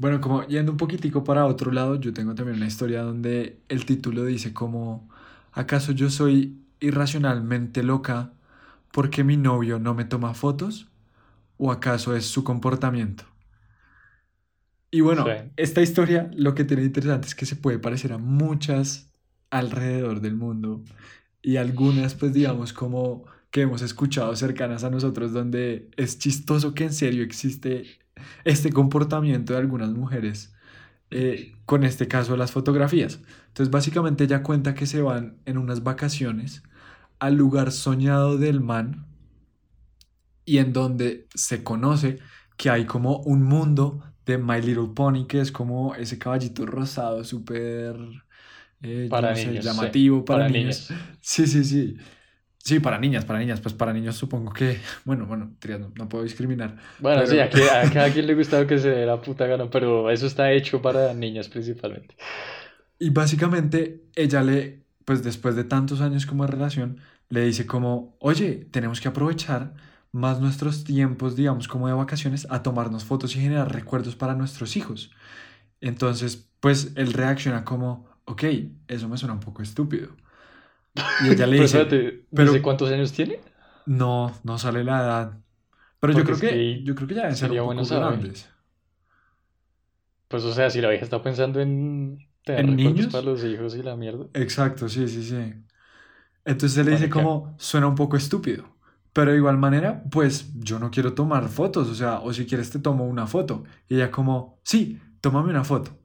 bueno, 0.03 0.19
como 0.22 0.45
yendo 0.48 0.74
un 0.74 0.77
poquitico 0.77 1.24
para 1.24 1.45
otro 1.45 1.72
lado, 1.72 1.95
yo 1.95 2.12
tengo 2.13 2.36
también 2.36 2.57
una 2.57 2.67
historia 2.67 3.03
donde 3.03 3.62
el 3.69 3.86
título 3.86 4.25
dice 4.25 4.53
como, 4.53 5.10
¿acaso 5.53 5.93
yo 5.93 6.10
soy 6.10 6.62
irracionalmente 6.81 7.83
loca 7.83 8.33
porque 8.91 9.24
mi 9.24 9.38
novio 9.38 9.79
no 9.79 9.93
me 9.93 10.03
toma 10.05 10.33
fotos? 10.33 10.89
¿O 11.57 11.72
acaso 11.72 12.15
es 12.15 12.25
su 12.27 12.43
comportamiento? 12.43 13.25
Y 14.91 15.01
bueno, 15.01 15.25
Sí. 15.25 15.51
esta 15.55 15.81
historia 15.81 16.29
lo 16.36 16.53
que 16.53 16.65
tiene 16.65 16.83
interesante 16.83 17.27
es 17.27 17.36
que 17.36 17.45
se 17.45 17.55
puede 17.55 17.79
parecer 17.79 18.13
a 18.13 18.17
muchas 18.17 19.12
alrededor 19.50 20.22
del 20.22 20.36
mundo 20.36 20.83
y 21.41 21.57
algunas 21.57 22.15
pues 22.15 22.33
digamos 22.33 22.74
como 22.74 23.25
que 23.51 23.62
hemos 23.62 23.81
escuchado 23.83 24.36
cercanas 24.36 24.83
a 24.83 24.89
nosotros 24.91 25.31
donde 25.33 25.89
es 25.98 26.19
chistoso 26.19 26.74
que 26.74 26.86
en 26.86 26.93
serio 26.93 27.24
existe 27.24 27.86
este 28.43 28.71
comportamiento 28.71 29.53
de 29.53 29.59
algunas 29.59 29.91
mujeres 29.91 30.53
eh, 31.11 31.55
con 31.65 31.83
este 31.83 32.07
caso 32.07 32.35
las 32.37 32.51
fotografías. 32.51 33.19
Entonces 33.47 33.71
básicamente 33.71 34.23
ella 34.25 34.43
cuenta 34.43 34.73
que 34.73 34.85
se 34.87 35.01
van 35.01 35.37
en 35.45 35.57
unas 35.57 35.83
vacaciones 35.83 36.63
al 37.19 37.35
lugar 37.35 37.71
soñado 37.71 38.37
del 38.37 38.61
man 38.61 39.05
y 40.45 40.57
en 40.57 40.73
donde 40.73 41.27
se 41.33 41.63
conoce 41.63 42.19
que 42.57 42.69
hay 42.69 42.85
como 42.85 43.17
un 43.19 43.43
mundo 43.43 44.03
de 44.25 44.37
My 44.37 44.61
Little 44.61 44.89
Pony 44.95 45.27
que 45.27 45.39
es 45.41 45.51
como 45.51 45.95
ese 45.95 46.17
caballito 46.19 46.65
rosado 46.65 47.23
súper 47.23 47.95
eh, 48.81 49.11
yo 49.13 49.21
Para 49.21 49.29
no 49.29 49.35
sé, 49.35 49.51
niños, 49.51 49.65
sí, 49.67 49.69
llamativo 49.69 50.25
para, 50.25 50.45
para 50.45 50.49
niños. 50.49 50.87
Sí, 51.21 51.47
sí, 51.47 51.63
sí. 51.63 51.97
Sí, 52.63 52.79
para 52.79 52.98
niñas, 52.98 53.25
para 53.25 53.39
niñas, 53.39 53.60
pues 53.60 53.74
para 53.75 53.91
niños 53.91 54.15
supongo 54.15 54.53
que, 54.53 54.79
bueno, 55.05 55.25
bueno, 55.25 55.51
no, 55.79 55.91
no 55.96 56.10
puedo 56.10 56.24
discriminar. 56.24 56.77
Bueno, 57.00 57.22
Pero- 57.25 57.32
sí, 57.32 57.39
aquí, 57.39 57.62
a 57.62 57.91
cada 57.91 58.10
quien 58.12 58.25
le 58.25 58.36
gusta 58.36 58.62
lo 58.62 58.67
que 58.67 58.79
se 58.79 58.89
dé 58.89 59.05
la 59.05 59.20
puta 59.22 59.46
gana, 59.48 59.70
pero 59.70 60.10
eso 60.10 60.25
está 60.27 60.50
hecho 60.51 60.82
para 60.82 61.13
niños 61.13 61.50
principalmente. 61.50 62.15
Y 63.00 63.10
básicamente 63.10 64.05
ella 64.15 64.41
le, 64.43 64.86
pues 65.03 65.24
después 65.24 65.55
de 65.58 65.65
tantos 65.65 66.00
años 66.00 66.25
como 66.25 66.46
de 66.46 66.51
relación, 66.51 67.00
le 67.27 67.41
dice 67.43 67.65
como, 67.65 68.15
oye, 68.20 68.65
tenemos 68.72 69.01
que 69.01 69.10
aprovechar 69.10 69.74
más 70.13 70.39
nuestros 70.39 70.86
tiempos, 70.86 71.36
digamos, 71.36 71.67
como 71.67 71.88
de 71.88 71.93
vacaciones, 71.93 72.48
a 72.50 72.63
tomarnos 72.63 73.03
fotos 73.03 73.36
y 73.36 73.41
generar 73.41 73.74
recuerdos 73.74 74.15
para 74.15 74.36
nuestros 74.36 74.77
hijos. 74.77 75.12
Entonces, 75.82 76.50
pues 76.62 76.93
él 76.96 77.13
reacciona 77.13 77.65
como, 77.65 78.08
ok, 78.25 78.43
eso 78.88 79.10
me 79.10 79.17
suena 79.17 79.34
un 79.34 79.41
poco 79.41 79.62
estúpido. 79.62 80.15
Y 80.95 81.29
ella 81.29 81.47
le 81.47 81.57
dice, 81.57 81.77
espérate, 81.77 82.25
pero- 82.33 82.51
¿desde 82.51 82.62
cuántos 82.62 82.91
años 82.91 83.12
tiene? 83.13 83.39
no, 83.85 84.33
no 84.43 84.57
sale 84.57 84.83
la 84.83 85.00
edad. 85.01 85.39
Pero 86.00 86.13
yo 86.13 86.23
creo 86.23 86.39
que, 86.39 86.50
que 86.50 86.83
yo 86.83 86.95
creo 86.95 87.07
que 87.07 87.15
ya 87.15 87.21
deben 87.21 87.35
ser 87.38 87.47
sería 87.47 87.63
un 87.63 87.75
poco 87.75 87.85
grandes. 87.95 88.50
Pues, 90.27 90.43
o 90.43 90.53
sea, 90.53 90.69
si 90.69 90.81
la 90.81 90.89
vieja 90.89 91.03
está 91.03 91.21
pensando 91.21 91.59
en 91.62 92.17
tener 92.43 92.65
¿En 92.65 92.75
niños? 92.75 93.07
para 93.07 93.23
los 93.23 93.43
hijos 93.43 93.75
y 93.75 93.83
la 93.83 93.95
mierda. 93.95 94.25
Exacto, 94.33 94.89
sí, 94.89 95.07
sí, 95.07 95.23
sí. 95.23 95.53
Entonces 96.45 96.77
él 96.77 96.85
le 96.88 96.91
dice 96.93 97.09
como, 97.09 97.55
suena 97.57 97.88
un 97.88 97.95
poco 97.95 98.17
estúpido. 98.17 98.65
Pero 99.13 99.31
de 99.31 99.38
igual 99.38 99.57
manera, 99.57 100.03
pues 100.12 100.51
yo 100.55 100.79
no 100.79 100.89
quiero 100.91 101.13
tomar 101.13 101.47
fotos, 101.50 101.88
o 101.89 101.95
sea, 101.95 102.19
o 102.19 102.33
si 102.33 102.45
quieres 102.45 102.71
te 102.71 102.79
tomo 102.79 103.05
una 103.05 103.27
foto. 103.27 103.63
Y 103.88 103.95
ella 103.95 104.12
como, 104.12 104.59
sí, 104.63 105.00
tómame 105.21 105.51
una 105.51 105.63
foto. 105.63 106.00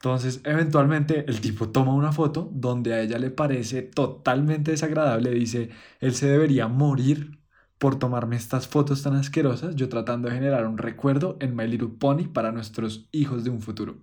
Entonces, 0.00 0.40
eventualmente 0.44 1.26
el 1.28 1.40
tipo 1.42 1.68
toma 1.70 1.94
una 1.94 2.12
foto 2.12 2.48
donde 2.54 2.94
a 2.94 3.00
ella 3.02 3.18
le 3.18 3.30
parece 3.30 3.82
totalmente 3.82 4.70
desagradable. 4.72 5.30
Dice, 5.30 5.70
él 6.00 6.14
se 6.14 6.26
debería 6.28 6.68
morir 6.68 7.38
por 7.78 7.98
tomarme 7.98 8.36
estas 8.36 8.66
fotos 8.68 9.02
tan 9.02 9.14
asquerosas, 9.16 9.74
yo 9.76 9.88
tratando 9.90 10.28
de 10.28 10.34
generar 10.36 10.66
un 10.66 10.78
recuerdo 10.78 11.36
en 11.40 11.54
My 11.56 11.66
Little 11.68 11.88
Pony 11.98 12.28
para 12.32 12.52
nuestros 12.52 13.08
hijos 13.12 13.44
de 13.44 13.50
un 13.50 13.60
futuro. 13.62 13.98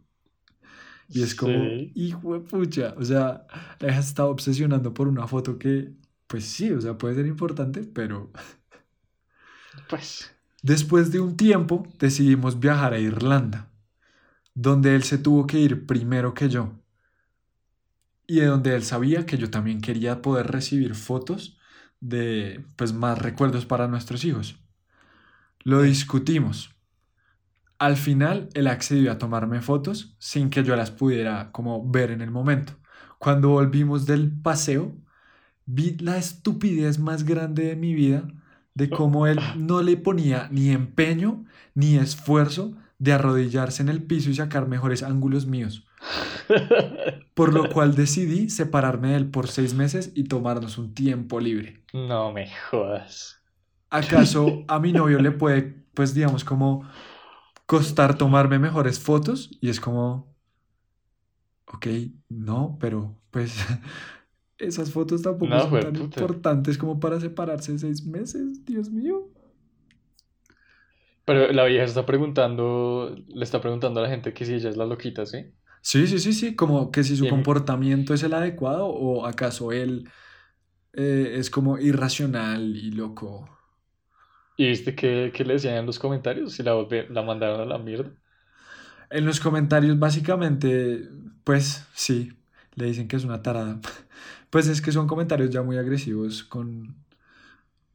Y 1.09 1.21
es 1.23 1.35
como, 1.35 1.79
Sí. 1.79 1.91
hijo 1.93 2.33
de 2.33 2.41
pucha, 2.41 2.93
o 2.97 3.03
sea, 3.03 3.47
la 3.79 3.87
hija 3.89 3.99
está 3.99 4.25
obsesionando 4.25 4.93
por 4.93 5.07
una 5.07 5.27
foto 5.27 5.57
que, 5.57 5.93
pues 6.27 6.45
sí, 6.45 6.71
o 6.71 6.81
sea, 6.81 6.97
puede 6.97 7.15
ser 7.15 7.25
importante, 7.27 7.83
pero 7.83 8.31
Pues, 9.87 10.29
después 10.61 11.11
de 11.11 11.19
un 11.19 11.35
tiempo 11.37 11.87
decidimos 11.99 12.59
viajar 12.59 12.93
a 12.93 12.99
Irlanda, 12.99 13.71
donde 14.59 14.95
él 14.95 15.03
se 15.03 15.19
tuvo 15.19 15.45
que 15.45 15.59
ir 15.59 15.85
primero 15.85 16.33
que 16.33 16.49
yo, 16.49 16.73
y 18.25 18.39
de 18.39 18.47
donde 18.47 18.75
él 18.75 18.83
sabía 18.83 19.23
que 19.27 19.37
yo 19.37 19.51
también 19.51 19.81
quería 19.81 20.23
poder 20.23 20.47
recibir 20.47 20.95
fotos 20.95 21.59
de, 21.99 22.65
pues, 22.75 22.91
más 22.91 23.19
recuerdos 23.19 23.67
para 23.67 23.87
nuestros 23.87 24.25
hijos. 24.25 24.59
Lo 25.59 25.83
discutimos. 25.83 26.75
Al 27.77 27.97
final, 27.97 28.49
él 28.55 28.65
accedió 28.65 29.11
a 29.11 29.19
tomarme 29.19 29.61
fotos 29.61 30.15
sin 30.17 30.49
que 30.49 30.63
yo 30.63 30.75
las 30.75 30.89
pudiera 30.89 31.51
como 31.51 31.87
ver 31.87 32.09
en 32.09 32.21
el 32.21 32.31
momento. 32.31 32.73
Cuando 33.19 33.49
volvimos 33.49 34.07
del 34.07 34.31
paseo, 34.41 34.97
vi 35.67 35.97
la 35.99 36.17
estupidez 36.17 36.97
más 36.97 37.25
grande 37.25 37.65
de 37.65 37.75
mi 37.75 37.93
vida 37.93 38.27
de 38.73 38.89
cómo 38.89 39.27
él 39.27 39.39
no 39.55 39.83
le 39.83 39.97
ponía 39.97 40.49
ni 40.51 40.71
empeño 40.71 41.45
ni 41.75 41.97
esfuerzo 41.97 42.75
de 42.99 43.13
arrodillarse 43.13 43.81
en 43.83 43.89
el 43.89 44.03
piso 44.03 44.29
y 44.29 44.35
sacar 44.35 44.67
mejores 44.67 45.03
ángulos 45.03 45.45
míos. 45.47 45.87
Por 47.33 47.53
lo 47.53 47.69
cual 47.69 47.95
decidí 47.95 48.49
separarme 48.49 49.09
de 49.11 49.15
él 49.17 49.29
por 49.31 49.47
seis 49.47 49.73
meses 49.73 50.11
y 50.15 50.25
tomarnos 50.25 50.77
un 50.77 50.93
tiempo 50.93 51.39
libre. 51.39 51.85
no 51.93 52.31
me 52.31 52.47
jodas. 52.69 53.41
¿Acaso 53.89 54.65
a 54.67 54.79
mi 54.79 54.93
novio 54.93 55.19
le 55.19 55.31
puede, 55.31 55.85
pues 55.93 56.13
digamos, 56.13 56.43
como 56.43 56.87
costar 57.67 58.17
tomarme 58.17 58.59
mejores 58.59 58.99
fotos? 58.99 59.51
Y 59.61 59.69
es 59.69 59.79
como, 59.81 60.35
ok, 61.65 61.87
no, 62.29 62.77
pero 62.79 63.19
pues 63.31 63.55
esas 64.57 64.91
fotos 64.91 65.21
tampoco 65.21 65.59
No, 65.59 65.59
son 65.61 65.79
tan 65.79 65.93
puta. 65.93 65.99
importantes 65.99 66.77
como 66.77 66.99
para 66.99 67.19
separarse 67.19 67.77
seis 67.79 68.05
meses, 68.05 68.65
Dios 68.65 68.89
mío. 68.91 69.29
Pero 71.27 71.51
la 71.51 71.65
vieja 71.65 71.83
está 71.83 72.05
preguntando, 72.05 73.13
le 73.27 73.43
está 73.43 73.59
preguntando 73.59 73.99
a 73.99 74.03
la 74.03 74.09
gente 74.09 74.33
que 74.33 74.45
si 74.45 74.53
ella 74.53 74.69
es 74.69 74.77
la 74.77 74.85
loquita, 74.85 75.25
¿sí? 75.25 75.51
Sí, 75.81 76.07
sí, 76.07 76.19
sí, 76.19 76.31
sí, 76.31 76.55
como 76.55 76.89
que 76.89 77.03
si 77.03 77.17
su 77.17 77.27
comportamiento 77.27 78.13
es 78.13 78.23
el 78.23 78.33
adecuado 78.33 78.87
o 78.87 79.25
acaso 79.25 79.73
él 79.73 80.09
eh, 80.93 81.33
es 81.35 81.49
como 81.49 81.79
irracional 81.79 82.77
y 82.77 82.91
loco. 82.91 83.49
¿Y 84.55 84.69
viste 84.69 84.95
qué, 84.95 85.33
qué 85.33 85.43
le 85.43 85.55
decían 85.55 85.75
en 85.75 85.85
los 85.85 85.99
comentarios? 85.99 86.53
Si 86.53 86.63
la, 86.63 86.73
la 87.09 87.21
mandaron 87.23 87.59
a 87.59 87.65
la 87.65 87.77
mierda. 87.77 88.09
En 89.09 89.25
los 89.25 89.41
comentarios, 89.41 89.99
básicamente, 89.99 91.09
pues 91.43 91.85
sí, 91.93 92.31
le 92.75 92.85
dicen 92.85 93.09
que 93.09 93.17
es 93.17 93.25
una 93.25 93.41
tarada. 93.41 93.81
Pues 94.49 94.69
es 94.69 94.81
que 94.81 94.93
son 94.93 95.07
comentarios 95.07 95.49
ya 95.49 95.61
muy 95.61 95.77
agresivos 95.77 96.41
con, 96.41 96.95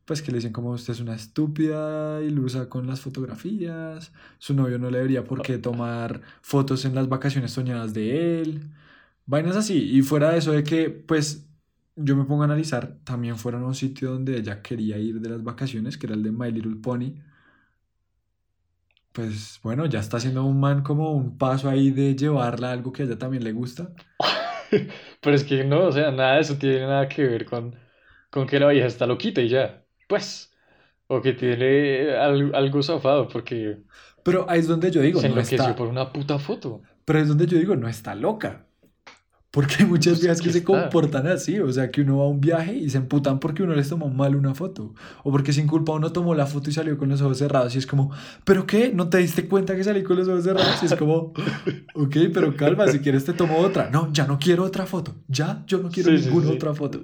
pues 0.04 0.22
que 0.22 0.30
le 0.32 0.38
dicen 0.38 0.52
como 0.52 0.70
usted 0.72 0.92
es 0.94 1.00
una 1.00 1.14
estúpida 1.14 2.20
ilusa 2.22 2.68
con 2.68 2.86
las 2.86 3.00
fotografías, 3.00 4.12
su 4.38 4.54
novio 4.54 4.78
no 4.78 4.90
le 4.90 4.98
debería 4.98 5.24
por 5.24 5.42
qué 5.42 5.58
tomar 5.58 6.20
fotos 6.42 6.84
en 6.84 6.94
las 6.94 7.08
vacaciones 7.08 7.52
soñadas 7.52 7.94
de 7.94 8.40
él, 8.42 8.70
vainas 9.26 9.56
así. 9.56 9.78
Y 9.96 10.02
fuera 10.02 10.30
de 10.32 10.38
eso 10.38 10.52
de 10.52 10.64
que, 10.64 10.90
pues, 10.90 11.48
yo 11.96 12.16
me 12.16 12.24
pongo 12.24 12.42
a 12.42 12.46
analizar, 12.46 12.98
también 13.04 13.36
fueron 13.38 13.62
a 13.64 13.66
un 13.66 13.74
sitio 13.74 14.12
donde 14.12 14.36
ella 14.38 14.62
quería 14.62 14.98
ir 14.98 15.20
de 15.20 15.30
las 15.30 15.42
vacaciones, 15.44 15.98
que 15.98 16.06
era 16.06 16.14
el 16.16 16.22
de 16.22 16.32
My 16.32 16.50
Little 16.52 16.76
Pony. 16.76 17.14
Pues 19.12 19.60
bueno, 19.62 19.84
ya 19.86 20.00
está 20.00 20.16
haciendo 20.16 20.44
un 20.44 20.58
man 20.58 20.82
como 20.82 21.12
un 21.12 21.36
paso 21.36 21.68
ahí 21.68 21.90
de 21.90 22.16
llevarla 22.16 22.70
a 22.70 22.72
algo 22.72 22.92
que 22.92 23.02
a 23.02 23.06
ella 23.06 23.18
también 23.18 23.44
le 23.44 23.52
gusta. 23.52 23.92
Pero 25.20 25.36
es 25.36 25.44
que 25.44 25.64
no, 25.64 25.86
o 25.86 25.92
sea, 25.92 26.10
nada 26.10 26.36
de 26.36 26.40
eso 26.42 26.56
tiene 26.58 26.80
nada 26.82 27.08
que 27.08 27.24
ver 27.24 27.44
con, 27.46 27.76
con 28.30 28.46
que 28.46 28.58
la 28.60 28.68
vieja 28.68 28.86
está 28.86 29.06
loquita 29.06 29.42
y 29.42 29.48
ya. 29.50 29.81
Pues. 30.12 30.50
O 31.06 31.22
que 31.22 31.32
tiene 31.32 32.14
al- 32.16 32.54
algo 32.54 32.82
zafado 32.82 33.28
porque 33.28 33.78
Pero 34.22 34.44
ahí 34.48 34.60
es 34.60 34.68
donde 34.68 34.90
yo 34.90 35.00
digo, 35.00 35.20
se 35.22 35.28
no 35.28 35.32
enloqueció 35.36 35.56
está. 35.56 35.74
por 35.74 35.88
una 35.88 36.12
puta 36.12 36.38
foto. 36.38 36.82
Pero 37.06 37.18
ahí 37.18 37.22
es 37.22 37.28
donde 37.30 37.46
yo 37.46 37.56
digo, 37.56 37.76
no 37.76 37.88
está 37.88 38.14
loca. 38.14 38.66
Porque 39.50 39.76
hay 39.80 39.84
muchas 39.86 40.14
Pues 40.14 40.20
viejas 40.20 40.40
que 40.42 40.50
se 40.52 40.64
comportan 40.64 41.26
así, 41.26 41.60
o 41.60 41.70
sea, 41.72 41.90
que 41.90 42.00
uno 42.02 42.18
va 42.18 42.24
a 42.24 42.28
un 42.28 42.40
viaje 42.40 42.74
y 42.74 42.88
se 42.88 42.96
emputan 42.98 43.38
porque 43.38 43.62
uno 43.62 43.74
les 43.74 43.88
tomó 43.88 44.08
mal 44.08 44.34
una 44.36 44.54
foto, 44.54 44.94
o 45.24 45.30
porque 45.30 45.52
sin 45.52 45.66
culpa 45.66 45.92
uno 45.92 46.10
tomó 46.10 46.34
la 46.34 46.46
foto 46.46 46.70
y 46.70 46.72
salió 46.72 46.96
con 46.96 47.10
los 47.10 47.20
ojos 47.20 47.36
cerrados, 47.36 47.74
y 47.74 47.78
es 47.78 47.86
como, 47.86 48.10
¿pero 48.46 48.64
qué? 48.66 48.92
¿No 48.94 49.10
te 49.10 49.18
diste 49.18 49.46
cuenta 49.48 49.76
que 49.76 49.84
salí 49.84 50.02
con 50.02 50.16
los 50.16 50.26
ojos 50.28 50.44
cerrados? 50.44 50.82
Y 50.82 50.86
es 50.86 50.94
como, 50.94 51.34
ok, 51.94 52.16
pero 52.32 52.56
calma, 52.56 52.88
si 52.88 53.00
quieres 53.00 53.26
te 53.26 53.34
tomo 53.34 53.58
otra. 53.58 53.90
No, 53.90 54.10
ya 54.10 54.26
no 54.26 54.38
quiero 54.38 54.64
otra 54.64 54.86
foto, 54.86 55.16
ya, 55.28 55.62
yo 55.66 55.78
no 55.80 55.90
quiero 55.90 56.10
Sí, 56.12 56.18
sí, 56.18 56.24
ninguna 56.30 56.46
sí. 56.48 56.54
otra 56.54 56.72
foto. 56.74 57.00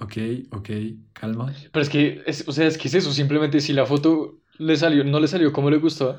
Ok, 0.00 0.16
ok, 0.52 0.68
calma. 1.12 1.52
Pero 1.72 1.82
es 1.82 1.88
que, 1.90 2.22
es- 2.26 2.46
o 2.48 2.52
sea, 2.52 2.66
es 2.66 2.78
que 2.78 2.88
es 2.88 2.94
eso, 2.94 3.12
simplemente 3.12 3.60
si 3.60 3.72
la 3.72 3.86
foto 3.86 4.40
le 4.58 4.76
salió, 4.76 5.04
no 5.04 5.20
le 5.20 5.28
salió 5.28 5.52
como 5.52 5.70
le 5.70 5.78
gustó, 5.78 6.18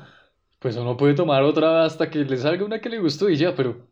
pues 0.58 0.76
uno 0.76 0.96
puede 0.96 1.14
tomar 1.14 1.42
otra 1.42 1.84
hasta 1.84 2.10
que 2.10 2.20
le 2.24 2.36
salga 2.38 2.64
una 2.64 2.80
que 2.80 2.88
le 2.90 2.98
gustó 3.00 3.28
y 3.30 3.36
ya, 3.36 3.54
pero 3.54 3.88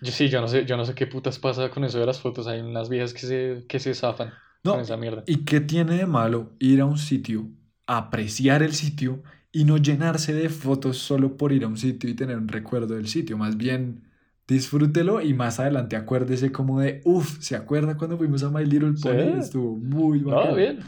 yo 0.00 0.12
sí, 0.12 0.28
yo 0.28 0.40
no 0.40 0.48
sé, 0.48 0.64
yo 0.64 0.76
no 0.76 0.84
sé 0.84 0.94
qué 0.94 1.06
putas 1.06 1.38
pasa 1.38 1.70
con 1.70 1.84
eso 1.84 1.98
de 1.98 2.06
las 2.06 2.20
fotos, 2.20 2.46
hay 2.46 2.60
unas 2.60 2.88
viejas 2.88 3.12
que 3.14 3.20
se, 3.20 3.64
que 3.68 3.80
se 3.80 3.94
zafan 3.94 4.32
No, 4.64 4.72
con 4.72 4.80
esa 4.80 4.96
mierda. 4.96 5.26
¿Y 5.26 5.44
qué 5.44 5.60
tiene 5.60 5.96
de 5.96 6.06
malo 6.06 6.54
ir 6.58 6.80
a 6.80 6.86
un 6.86 6.98
sitio, 6.98 7.48
apreciar 7.86 8.62
el 8.62 8.74
sitio 8.74 9.22
y 9.52 9.64
no 9.64 9.76
llenarse 9.78 10.32
de 10.34 10.48
fotos 10.48 10.98
solo 10.98 11.36
por 11.36 11.52
ir 11.52 11.64
a 11.64 11.68
un 11.68 11.76
sitio 11.78 12.08
y 12.10 12.14
tener 12.14 12.36
un 12.38 12.48
recuerdo 12.48 12.94
del 12.94 13.08
sitio? 13.08 13.38
Más 13.38 13.56
bien, 13.56 14.07
disfrútelo 14.48 15.20
y 15.22 15.34
más 15.34 15.60
adelante 15.60 15.96
acuérdese 15.96 16.52
como 16.52 16.80
de, 16.80 17.02
uff, 17.04 17.40
¿se 17.40 17.56
acuerda 17.56 17.96
cuando 17.98 18.18
fuimos 18.18 18.42
a 18.44 18.50
My 18.50 18.64
Little 18.66 18.94
Sí. 18.94 19.08
Pony? 19.12 19.38
Estuvo 19.38 19.76
muy 19.78 20.22
No, 20.24 20.54
bien. 20.54 20.84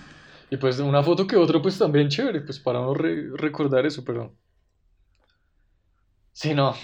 Y 0.50 0.57
pues 0.57 0.79
una 0.81 1.02
foto 1.02 1.26
que 1.26 1.37
otra, 1.37 1.62
pues 1.62 1.79
también 1.79 2.09
chévere, 2.09 2.40
pues 2.43 2.59
para 2.61 2.81
no 2.81 2.95
re- 2.95 3.31
recordar 3.37 3.87
eso, 3.87 4.05
pero 4.05 4.37
Sí, 6.33 6.55
no. 6.55 6.75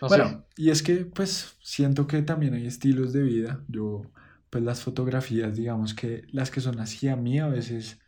No 0.00 0.08
Bueno, 0.08 0.34
sé. 0.34 0.44
y 0.56 0.70
es 0.70 0.82
que 0.82 1.04
pues 1.06 1.56
siento 1.62 2.06
que 2.06 2.22
también 2.22 2.54
hay 2.54 2.66
estilos 2.66 3.12
de 3.12 3.22
vida. 3.22 3.64
Yo, 3.68 4.02
pues 4.50 4.64
las 4.64 4.82
fotografías, 4.82 5.56
digamos 5.56 5.94
que 5.94 6.24
las 6.32 6.50
que 6.50 6.60
son 6.60 6.80
así 6.80 7.08
a 7.08 7.16
mí 7.16 7.38
a 7.38 7.46
veces 7.48 8.00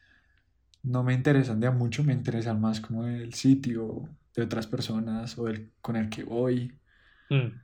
no 0.82 1.04
me 1.04 1.14
interesan 1.14 1.60
de 1.60 1.68
a 1.68 1.70
mucho, 1.72 2.04
me 2.04 2.12
interesan 2.14 2.60
más 2.60 2.80
como 2.80 3.06
el 3.06 3.34
sitio 3.34 4.04
de 4.34 4.42
otras 4.44 4.66
personas 4.68 5.38
o 5.38 5.48
el 5.48 5.72
con 5.82 5.96
el 5.96 6.10
que 6.10 6.24
voy. 6.24 6.78
Mm. 7.30 7.60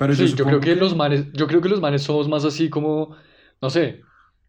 Pero 0.00 0.14
yo 0.14 0.26
Sí, 0.26 0.34
yo 0.34 0.46
creo 0.46 0.60
supongo 0.60 0.60
que 0.60 0.76
los 0.76 0.96
manes, 0.96 1.26
yo 1.34 1.46
creo 1.46 1.60
que 1.60 1.68
los 1.68 1.80
manes 1.80 2.02
somos 2.02 2.28
más 2.28 2.44
así 2.44 2.70
como, 2.70 3.16
no 3.62 3.70
sé, 3.70 4.02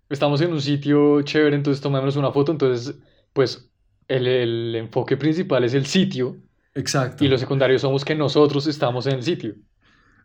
estamos 0.10 0.42
en 0.42 0.54
un 0.54 0.62
sitio 0.62 1.22
chévere, 1.24 1.56
entonces 1.58 1.82
tomémonos 1.82 2.16
una 2.18 2.32
foto, 2.32 2.52
entonces, 2.54 3.00
pues, 3.34 3.72
el, 4.08 4.28
el 4.28 4.76
enfoque 4.76 5.18
principal 5.18 5.64
es 5.66 5.74
el 5.76 5.86
sitio 5.88 6.42
Exacto. 6.76 7.18
y 7.20 7.30
lo 7.30 7.38
secundario 7.40 7.80
somos 7.80 8.06
que 8.06 8.16
nosotros 8.16 8.68
estamos 8.68 9.08
en 9.08 9.16
el 9.16 9.24
sitio. 9.24 9.56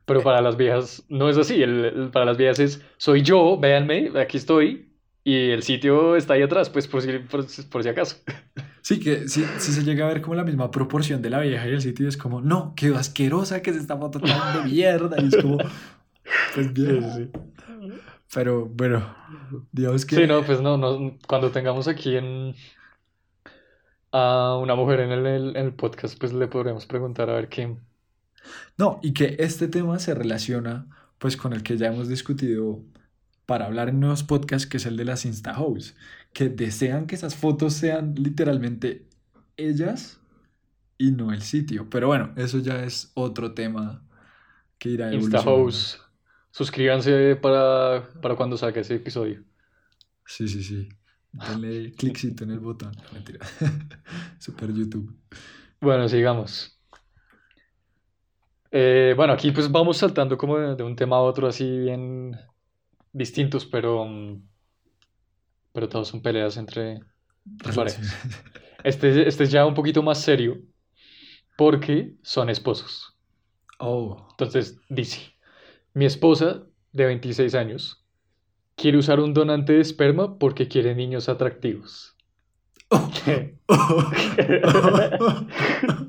Pero 0.07 0.23
para 0.23 0.41
las 0.43 0.57
viejas 0.57 1.05
no 1.09 1.29
es 1.31 1.39
así, 1.39 1.63
el- 1.63 1.85
el- 1.87 2.11
para 2.13 2.27
las 2.27 2.37
viejas 2.39 2.61
es, 2.61 2.83
soy 2.99 3.23
yo, 3.23 3.59
véanme, 3.59 4.13
aquí 4.21 4.39
estoy, 4.39 4.93
y 5.25 5.51
el 5.53 5.63
sitio 5.65 6.17
está 6.17 6.35
ahí 6.35 6.43
atrás, 6.43 6.71
pues 6.71 6.89
por 6.89 7.03
si, 7.03 7.19
por, 7.21 7.49
si- 7.49 7.63
por 7.65 7.83
si 7.85 7.89
acaso. 7.91 8.17
Sí, 8.87 9.01
que 9.01 9.29
sí, 9.29 9.45
sí 9.59 9.73
se 9.73 9.83
llega 9.83 10.05
a 10.05 10.09
ver 10.09 10.23
como 10.23 10.37
la 10.37 10.45
misma 10.45 10.71
proporción 10.71 11.21
de 11.21 11.29
la 11.29 11.41
vieja 11.41 11.67
y 11.67 11.73
el 11.73 11.83
sitio 11.83 12.09
es 12.09 12.17
como, 12.17 12.41
no, 12.41 12.73
qué 12.77 12.95
asquerosa 12.95 13.61
que 13.61 13.71
es 13.71 13.79
esta 13.79 13.99
foto 13.99 14.21
tan 14.21 14.63
de 14.63 14.71
mierda. 14.71 15.21
Y 15.21 15.27
es 15.27 15.43
como, 15.43 15.59
pues 16.55 16.73
bien. 16.73 17.03
Sí, 17.13 17.31
Pero 18.33 18.67
bueno, 18.67 19.13
digamos 19.73 20.07
que... 20.07 20.15
Sí, 20.15 20.27
no, 20.29 20.45
pues 20.45 20.61
no, 20.61 20.77
no, 20.79 21.19
cuando 21.27 21.51
tengamos 21.51 21.89
aquí 21.89 22.15
en, 22.15 22.55
a 24.13 24.57
una 24.57 24.77
mujer 24.77 25.01
en 25.01 25.11
el, 25.11 25.27
en 25.27 25.57
el 25.57 25.75
podcast, 25.75 26.17
pues 26.17 26.33
le 26.33 26.47
podremos 26.47 26.87
preguntar 26.87 27.29
a 27.29 27.35
ver 27.35 27.49
qué. 27.49 27.77
No, 28.79 29.01
y 29.03 29.15
que 29.15 29.35
este 29.41 29.67
tema 29.67 29.99
se 29.99 30.15
relaciona 30.15 30.87
pues 31.19 31.37
con 31.37 31.53
el 31.53 31.65
que 31.65 31.77
ya 31.77 31.89
hemos 31.89 32.07
discutido 32.09 32.85
para 33.47 33.67
hablar 33.67 33.89
en 33.89 34.01
nuevos 34.01 34.25
podcasts, 34.25 34.69
que 34.69 34.77
es 34.77 34.87
el 34.87 34.97
de 34.97 35.05
las 35.05 35.25
Insta 35.25 35.59
Hoes, 35.59 35.97
que 36.33 36.49
desean 36.49 37.07
que 37.07 37.15
esas 37.15 37.37
fotos 37.37 37.75
sean 37.75 38.15
literalmente 38.17 39.09
ellas 39.57 40.21
y 40.99 41.13
no 41.13 41.33
el 41.33 41.43
sitio. 41.43 41.89
Pero 41.89 42.09
bueno, 42.09 42.33
eso 42.37 42.59
ya 42.59 42.83
es 42.83 43.13
otro 43.15 43.55
tema 43.55 44.05
que 44.79 44.91
irá 44.91 45.15
Insta. 45.15 45.43
House. 45.43 46.03
Suscríbanse 46.51 47.37
para, 47.37 48.09
para 48.21 48.35
cuando 48.35 48.57
salga 48.57 48.81
ese 48.81 48.97
episodio. 48.97 49.45
Sí, 50.25 50.49
sí, 50.49 50.63
sí. 50.63 50.89
Denle 51.33 51.93
cliccito 51.97 52.45
en 52.45 52.51
el 52.51 52.61
botón. 52.61 52.93
No, 52.97 53.13
Mentira. 53.13 53.47
Super 54.39 54.73
YouTube. 54.73 55.15
Bueno, 55.81 56.09
sigamos. 56.09 56.81
Eh, 58.73 59.15
bueno, 59.17 59.33
aquí 59.35 59.53
pues 59.53 59.71
vamos 59.71 59.99
saltando 59.99 60.37
como 60.37 60.59
de, 60.59 60.75
de 60.75 60.83
un 60.83 60.97
tema 60.97 61.17
a 61.17 61.21
otro 61.21 61.47
así 61.47 61.79
bien 61.79 62.37
distintos, 63.17 63.65
pero, 63.65 64.05
mm, 64.05 64.43
pero 65.73 65.89
todos 65.89 66.09
son 66.09 66.21
peleas 66.21 66.57
entre, 66.57 67.01
parejas. 67.75 68.01
Este, 68.85 69.27
este 69.27 69.45
es 69.45 69.51
ya 69.51 69.67
un 69.67 69.75
poquito 69.75 70.01
más 70.01 70.21
serio 70.21 70.63
porque 71.57 72.15
son 72.23 72.51
esposos. 72.51 73.17
Oh. 73.81 74.29
Entonces 74.31 74.79
dice, 74.89 75.33
mi 75.93 76.05
esposa 76.05 76.63
de 76.93 77.07
26 77.07 77.57
años 77.57 78.05
quiere 78.77 78.99
usar 78.99 79.19
un 79.19 79.35
donante 79.35 79.73
de 79.73 79.81
esperma 79.81 80.39
porque 80.39 80.69
quiere 80.69 80.95
niños 80.95 81.29
atractivos. 81.29 82.15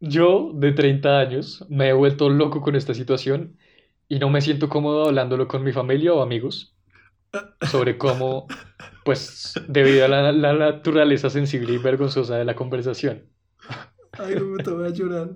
Yo, 0.00 0.52
de 0.54 0.72
30 0.72 1.18
años, 1.20 1.64
me 1.68 1.88
he 1.88 1.92
vuelto 1.92 2.28
loco 2.28 2.60
con 2.60 2.76
esta 2.76 2.94
situación 2.94 3.58
y 4.08 4.18
no 4.18 4.28
me 4.30 4.40
siento 4.42 4.68
cómodo 4.68 5.06
hablándolo 5.06 5.48
con 5.48 5.64
mi 5.64 5.72
familia 5.72 6.12
o 6.12 6.22
amigos 6.22 6.76
sobre 7.62 7.98
cómo, 7.98 8.46
pues, 9.04 9.54
debido 9.68 10.04
a 10.06 10.08
la, 10.08 10.32
la 10.32 10.54
naturaleza 10.54 11.30
sensible 11.30 11.74
y 11.74 11.78
vergonzosa 11.78 12.36
de 12.38 12.44
la 12.44 12.56
conversación. 12.56 13.30
Ay, 14.18 14.34
no 14.36 14.44
me 14.46 14.62
tomé 14.62 14.88
a 14.88 14.90
llorar. 14.90 15.30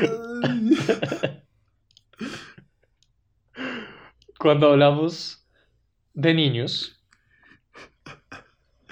Ay. 0.00 0.76
Cuando 4.38 4.68
hablamos 4.70 5.46
de 6.14 6.34
niños, 6.34 7.02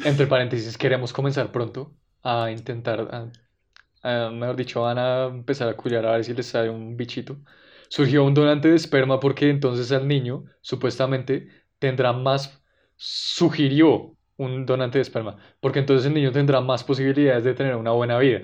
entre 0.05 0.27
paréntesis, 0.27 0.79
queremos 0.79 1.13
comenzar 1.13 1.51
pronto 1.53 1.97
a 2.23 2.51
intentar, 2.51 3.01
a- 3.13 3.33
a, 4.05 4.31
mejor 4.31 4.57
dicho, 4.57 4.83
van 4.83 4.99
a 4.99 5.25
empezar 5.27 5.69
a 5.69 5.77
culiar 5.77 6.07
a 6.07 6.13
ver 6.13 6.25
si 6.25 6.35
les 6.35 6.47
sale 6.47 6.71
un 6.71 6.97
bichito. 6.97 7.39
Surgió 7.89 8.25
un 8.25 8.35
donante 8.35 8.69
de 8.69 8.77
esperma 8.77 9.21
porque 9.21 9.51
entonces 9.51 9.91
el 9.91 10.07
niño, 10.09 10.45
supuestamente, 10.61 11.49
tendrá 11.79 12.13
más, 12.13 12.63
sugirió 12.97 14.17
un 14.37 14.67
donante 14.67 14.99
de 14.99 15.03
esperma, 15.03 15.37
porque 15.61 15.81
entonces 15.81 16.07
el 16.07 16.15
niño 16.15 16.33
tendrá 16.33 16.61
más 16.61 16.85
posibilidades 16.85 17.45
de 17.45 17.55
tener 17.55 17.77
una 17.77 17.93
buena 17.93 18.19
vida. 18.19 18.43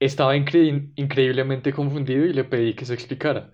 Estaba 0.00 0.36
incre- 0.36 0.92
increíblemente 0.96 1.72
confundido 1.72 2.24
y 2.26 2.32
le 2.32 2.44
pedí 2.44 2.74
que 2.74 2.84
se 2.84 2.94
explicara. 2.94 3.52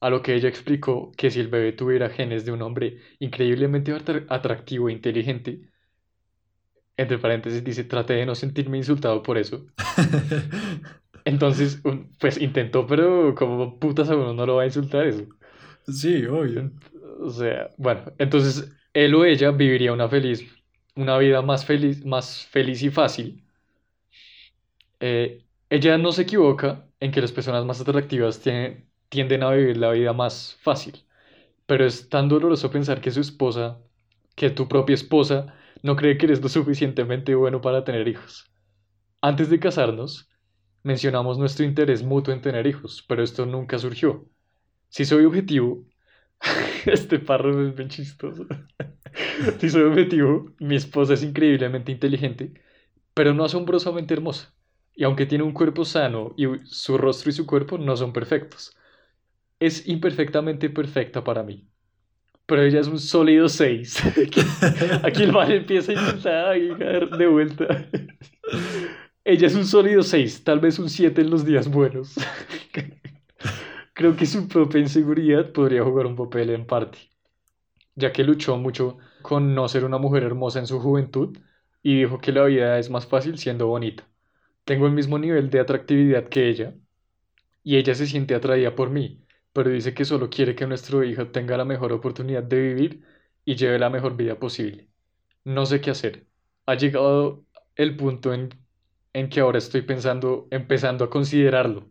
A 0.00 0.10
lo 0.10 0.22
que 0.22 0.34
ella 0.34 0.48
explicó 0.48 1.12
que 1.16 1.30
si 1.30 1.40
el 1.40 1.48
bebé 1.48 1.72
tuviera 1.72 2.08
genes 2.10 2.44
de 2.44 2.52
un 2.52 2.62
hombre 2.62 2.98
increíblemente 3.18 3.92
atra- 3.92 4.24
atractivo 4.30 4.88
e 4.88 4.92
inteligente, 4.92 5.70
entre 6.98 7.18
paréntesis 7.18 7.64
dice, 7.64 7.84
traté 7.84 8.14
de 8.14 8.26
no 8.26 8.36
sentirme 8.36 8.78
insultado 8.78 9.22
por 9.22 9.38
eso. 9.38 9.66
Entonces, 11.24 11.82
pues 12.20 12.40
intentó, 12.40 12.86
pero 12.86 13.34
como 13.34 13.78
putas 13.78 14.10
a 14.10 14.16
uno 14.16 14.34
no 14.34 14.46
lo 14.46 14.56
va 14.56 14.62
a 14.62 14.66
insultar 14.66 15.06
eso. 15.06 15.26
Sí, 15.86 16.24
obvio. 16.26 16.70
O 17.20 17.30
sea, 17.30 17.70
bueno, 17.78 18.12
entonces 18.18 18.72
él 18.92 19.14
o 19.14 19.24
ella 19.24 19.50
viviría 19.50 19.92
una 19.92 20.08
feliz, 20.08 20.42
una 20.96 21.18
vida 21.18 21.42
más 21.42 21.64
feliz, 21.66 22.04
más 22.04 22.46
feliz 22.46 22.82
y 22.82 22.90
fácil. 22.90 23.44
Eh, 25.00 25.44
ella 25.70 25.98
no 25.98 26.12
se 26.12 26.22
equivoca 26.22 26.88
en 27.00 27.12
que 27.12 27.20
las 27.20 27.32
personas 27.32 27.64
más 27.64 27.80
atractivas 27.80 28.40
tienen- 28.40 28.88
tienden 29.08 29.42
a 29.42 29.50
vivir 29.52 29.76
la 29.76 29.90
vida 29.92 30.12
más 30.12 30.56
fácil, 30.62 31.04
pero 31.66 31.86
es 31.86 32.10
tan 32.10 32.28
doloroso 32.30 32.70
pensar 32.72 33.02
que 33.02 33.12
su 33.12 33.20
esposa, 33.22 33.80
que 34.36 34.50
tu 34.50 34.68
propia 34.68 34.94
esposa, 34.94 35.54
no 35.82 35.96
cree 35.96 36.18
que 36.18 36.26
eres 36.26 36.42
lo 36.42 36.48
suficientemente 36.48 37.34
bueno 37.34 37.60
para 37.60 37.84
tener 37.84 38.08
hijos. 38.08 38.50
Antes 39.20 39.50
de 39.50 39.60
casarnos, 39.60 40.28
mencionamos 40.82 41.38
nuestro 41.38 41.64
interés 41.64 42.02
mutuo 42.02 42.32
en 42.34 42.42
tener 42.42 42.66
hijos, 42.66 43.04
pero 43.08 43.22
esto 43.22 43.46
nunca 43.46 43.78
surgió. 43.78 44.28
Si 44.88 45.04
soy 45.04 45.24
objetivo, 45.24 45.84
este 46.86 47.18
párrafo 47.18 47.62
es 47.62 47.74
bien 47.74 47.88
chistoso. 47.88 48.46
Si 49.60 49.70
soy 49.70 49.82
objetivo, 49.82 50.54
mi 50.60 50.76
esposa 50.76 51.14
es 51.14 51.22
increíblemente 51.22 51.92
inteligente, 51.92 52.54
pero 53.14 53.34
no 53.34 53.44
asombrosamente 53.44 54.14
hermosa. 54.14 54.54
Y 54.94 55.04
aunque 55.04 55.26
tiene 55.26 55.44
un 55.44 55.52
cuerpo 55.52 55.84
sano 55.84 56.34
y 56.36 56.46
su 56.64 56.98
rostro 56.98 57.30
y 57.30 57.32
su 57.32 57.46
cuerpo 57.46 57.78
no 57.78 57.96
son 57.96 58.12
perfectos, 58.12 58.76
es 59.60 59.88
imperfectamente 59.88 60.70
perfecta 60.70 61.24
para 61.24 61.42
mí. 61.42 61.68
Pero 62.48 62.62
ella 62.62 62.80
es 62.80 62.88
un 62.88 62.98
sólido 62.98 63.46
6. 63.46 64.02
Aquí 65.04 65.22
el 65.22 65.32
mal 65.32 65.52
empieza 65.52 65.92
a 65.92 66.56
intentar 66.56 67.18
de 67.18 67.26
vuelta. 67.26 67.86
Ella 69.22 69.46
es 69.48 69.54
un 69.54 69.66
sólido 69.66 70.02
6, 70.02 70.44
tal 70.44 70.58
vez 70.58 70.78
un 70.78 70.88
7 70.88 71.20
en 71.20 71.28
los 71.28 71.44
días 71.44 71.70
buenos. 71.70 72.14
Creo 73.92 74.16
que 74.16 74.24
su 74.24 74.48
propia 74.48 74.80
inseguridad 74.80 75.52
podría 75.52 75.84
jugar 75.84 76.06
un 76.06 76.16
papel 76.16 76.48
en 76.48 76.64
parte, 76.66 76.96
ya 77.94 78.12
que 78.12 78.24
luchó 78.24 78.56
mucho 78.56 78.96
con 79.20 79.54
no 79.54 79.68
ser 79.68 79.84
una 79.84 79.98
mujer 79.98 80.22
hermosa 80.22 80.58
en 80.58 80.66
su 80.66 80.80
juventud 80.80 81.36
y 81.82 81.98
dijo 81.98 82.18
que 82.18 82.32
la 82.32 82.44
vida 82.46 82.78
es 82.78 82.88
más 82.88 83.06
fácil 83.06 83.36
siendo 83.36 83.66
bonita. 83.66 84.08
Tengo 84.64 84.86
el 84.86 84.92
mismo 84.92 85.18
nivel 85.18 85.50
de 85.50 85.60
atractividad 85.60 86.30
que 86.30 86.48
ella 86.48 86.72
y 87.62 87.76
ella 87.76 87.94
se 87.94 88.06
siente 88.06 88.34
atraída 88.34 88.74
por 88.74 88.88
mí, 88.88 89.22
pero 89.58 89.70
dice 89.72 89.94
que 89.94 90.06
solo 90.06 90.30
quiere 90.30 90.54
que 90.54 90.66
nuestro 90.68 91.04
hijo 91.04 91.30
tenga 91.32 91.56
la 91.56 91.64
mejor 91.66 91.92
oportunidad 91.92 92.44
de 92.44 92.60
vivir 92.60 93.04
y 93.44 93.56
lleve 93.56 93.78
la 93.80 93.90
mejor 93.90 94.16
vida 94.16 94.38
posible. 94.38 94.88
No 95.44 95.66
sé 95.66 95.80
qué 95.80 95.90
hacer. 95.92 96.28
Ha 96.66 96.76
llegado 96.76 97.46
el 97.76 97.96
punto 97.96 98.34
en, 98.34 98.50
en 99.14 99.28
que 99.30 99.40
ahora 99.40 99.58
estoy 99.58 99.82
pensando, 99.82 100.48
empezando 100.52 101.04
a 101.06 101.10
considerarlo, 101.10 101.90